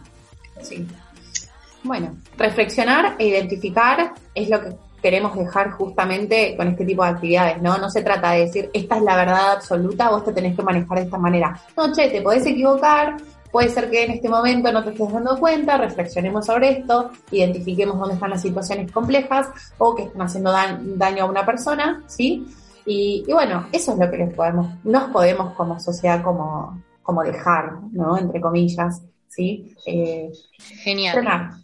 Sí. 0.60 0.86
Bueno, 1.82 2.16
reflexionar 2.36 3.16
e 3.18 3.28
identificar 3.28 4.12
es 4.34 4.50
lo 4.50 4.60
que 4.60 4.76
queremos 5.02 5.36
dejar 5.36 5.70
justamente 5.72 6.56
con 6.56 6.68
este 6.68 6.84
tipo 6.84 7.02
de 7.02 7.10
actividades, 7.10 7.62
¿no? 7.62 7.78
No 7.78 7.90
se 7.90 8.02
trata 8.02 8.32
de 8.32 8.40
decir, 8.40 8.70
esta 8.72 8.96
es 8.96 9.02
la 9.02 9.16
verdad 9.16 9.52
absoluta, 9.52 10.10
vos 10.10 10.24
te 10.24 10.32
tenés 10.32 10.56
que 10.56 10.62
manejar 10.62 10.98
de 10.98 11.04
esta 11.04 11.18
manera. 11.18 11.60
No, 11.76 11.92
che, 11.92 12.08
te 12.08 12.22
podés 12.22 12.46
equivocar, 12.46 13.16
puede 13.50 13.68
ser 13.68 13.90
que 13.90 14.04
en 14.04 14.12
este 14.12 14.28
momento 14.28 14.72
no 14.72 14.84
te 14.84 14.90
estés 14.90 15.12
dando 15.12 15.38
cuenta, 15.38 15.78
reflexionemos 15.78 16.46
sobre 16.46 16.78
esto, 16.78 17.10
identifiquemos 17.30 17.98
dónde 17.98 18.14
están 18.14 18.30
las 18.30 18.42
situaciones 18.42 18.90
complejas 18.92 19.48
o 19.78 19.94
que 19.94 20.04
están 20.04 20.22
haciendo 20.22 20.52
daño 20.52 21.24
a 21.24 21.26
una 21.26 21.44
persona, 21.44 22.02
¿sí? 22.06 22.46
Y, 22.86 23.24
y 23.26 23.32
bueno, 23.32 23.66
eso 23.72 23.92
es 23.92 23.98
lo 23.98 24.10
que 24.10 24.18
les 24.18 24.34
podemos, 24.34 24.68
nos 24.84 25.10
podemos 25.10 25.54
como 25.54 25.78
sociedad 25.78 26.22
como, 26.22 26.82
como 27.02 27.22
dejar, 27.22 27.72
¿no? 27.92 28.16
Entre 28.16 28.40
comillas, 28.40 29.02
¿sí? 29.28 29.74
Eh, 29.86 30.30
Genial. 30.82 31.60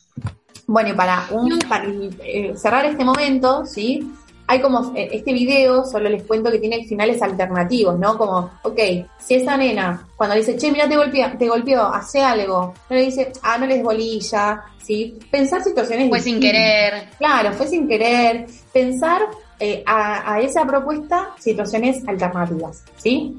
Bueno, 0.66 0.90
y 0.90 0.92
para, 0.94 1.28
un, 1.30 1.58
para 1.60 1.84
eh, 2.24 2.54
cerrar 2.56 2.84
este 2.84 3.04
momento, 3.04 3.64
¿sí? 3.64 4.12
Hay 4.48 4.60
como 4.60 4.96
eh, 4.96 5.08
este 5.12 5.32
video, 5.32 5.84
solo 5.84 6.08
les 6.08 6.24
cuento 6.24 6.50
que 6.50 6.58
tiene 6.58 6.84
finales 6.84 7.20
alternativos, 7.22 7.98
¿no? 7.98 8.16
Como, 8.18 8.50
ok, 8.62 8.78
si 9.18 9.34
esa 9.34 9.56
nena, 9.56 10.08
cuando 10.16 10.34
le 10.34 10.40
dice, 10.40 10.56
che, 10.56 10.70
mira, 10.70 10.88
te 10.88 10.96
golpeó, 10.96 11.30
te 11.38 11.48
golpeó, 11.48 11.82
hace 11.82 12.20
algo, 12.20 12.74
no 12.90 12.96
le 12.96 13.02
dice, 13.02 13.32
ah, 13.42 13.58
no 13.58 13.66
les 13.66 13.82
bolilla, 13.82 14.64
¿sí? 14.82 15.18
Pensar 15.30 15.62
situaciones 15.62 16.08
Fue 16.08 16.20
sin 16.20 16.40
querer. 16.40 17.10
Claro, 17.18 17.52
fue 17.52 17.66
sin 17.66 17.88
querer. 17.88 18.46
Pensar 18.72 19.22
eh, 19.60 19.82
a, 19.86 20.34
a 20.34 20.40
esa 20.40 20.64
propuesta 20.64 21.30
situaciones 21.38 22.06
alternativas, 22.06 22.84
¿sí? 22.96 23.36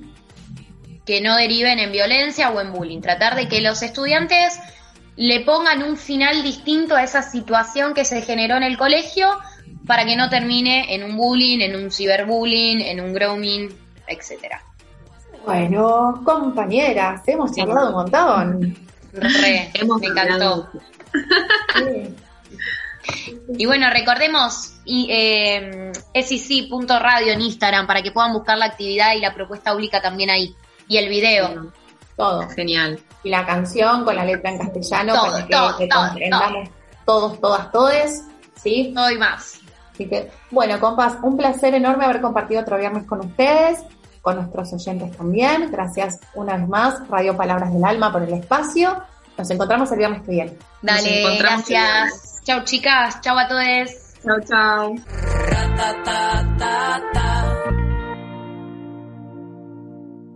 que 1.08 1.22
no 1.22 1.38
deriven 1.38 1.80
en 1.80 1.92
violencia 1.94 2.52
o 2.52 2.60
en 2.60 2.74
bullying. 2.74 3.00
Tratar 3.00 3.36
de 3.36 3.48
que 3.48 3.62
los 3.62 3.82
estudiantes 3.82 4.60
le 5.18 5.42
pongan 5.42 5.84
un 5.84 5.98
final 5.98 6.44
distinto 6.44 6.96
a 6.96 7.04
esa 7.04 7.24
situación 7.24 7.94
que 7.94 8.06
se 8.06 8.22
generó 8.22 8.56
en 8.56 8.64
el 8.64 8.78
colegio 8.78 9.28
para 9.86 10.06
que 10.06 10.16
no 10.16 10.30
termine 10.30 10.94
en 10.94 11.04
un 11.04 11.18
bullying, 11.18 11.60
en 11.60 11.76
un 11.76 11.92
ciberbullying, 11.92 12.82
en 12.82 13.02
un 13.02 13.14
grooming, 13.14 13.70
etcétera. 14.08 14.62
Bueno, 15.44 16.22
compañeras, 16.24 17.22
hemos 17.26 17.52
charlado 17.56 17.88
un 17.88 17.94
montón. 17.94 18.78
Re, 19.14 19.72
Hemos 19.74 20.02
me 20.02 20.08
encantó. 20.08 20.70
Y 23.58 23.66
bueno, 23.66 23.90
recordemos 23.90 24.74
y, 24.86 25.08
eh, 25.10 25.92
sic.radio 26.22 27.34
en 27.34 27.42
Instagram 27.42 27.88
para 27.88 28.04
que 28.04 28.12
puedan 28.12 28.34
buscar 28.34 28.58
la 28.58 28.66
actividad 28.66 29.16
y 29.16 29.22
la 29.22 29.34
propuesta 29.34 29.72
pública 29.72 30.02
también 30.02 30.30
ahí. 30.30 30.56
Y 30.90 30.98
el 30.98 31.10
video. 31.10 31.72
Todo. 32.18 32.50
Genial. 32.50 33.00
Y 33.24 33.30
la 33.30 33.46
canción 33.46 34.04
con 34.04 34.16
la 34.16 34.26
letra 34.26 34.52
en 34.52 34.58
castellano 34.58 35.14
Todo, 35.14 35.32
para 35.32 35.46
que, 35.46 35.54
todo, 35.54 35.78
que 35.78 35.88
todo, 35.88 36.08
comprendamos 36.08 36.70
todos, 37.08 37.40
todas, 37.40 37.72
todes, 37.72 38.24
¿sí? 38.62 38.92
Todo 38.94 39.10
y 39.10 39.18
más. 39.18 39.62
Así 39.94 40.08
que, 40.08 40.30
bueno, 40.52 40.80
compas, 40.80 41.16
un 41.24 41.38
placer 41.38 41.74
enorme 41.74 42.04
haber 42.06 42.22
compartido 42.22 42.62
otro 42.62 42.78
viernes 42.78 43.06
con 43.06 43.22
ustedes, 43.22 43.80
con 44.22 44.36
nuestros 44.36 44.74
oyentes 44.74 45.16
también. 45.18 45.72
Gracias 45.72 46.20
una 46.36 46.58
vez 46.58 46.68
más, 46.68 47.08
Radio 47.08 47.36
Palabras 47.36 47.74
del 47.74 47.84
Alma, 47.84 48.12
por 48.12 48.22
el 48.22 48.34
espacio. 48.34 49.02
Nos 49.38 49.50
encontramos 49.50 49.90
el 49.94 49.98
viernes 50.00 50.22
que 50.24 50.32
viene. 50.32 50.58
Dale, 50.82 51.38
gracias. 51.40 52.42
Chau 52.44 52.64
chicas, 52.66 53.22
chau 53.22 53.38
a 53.38 53.48
todos. 53.48 53.90
Chao, 54.24 54.42
chao. 54.46 54.94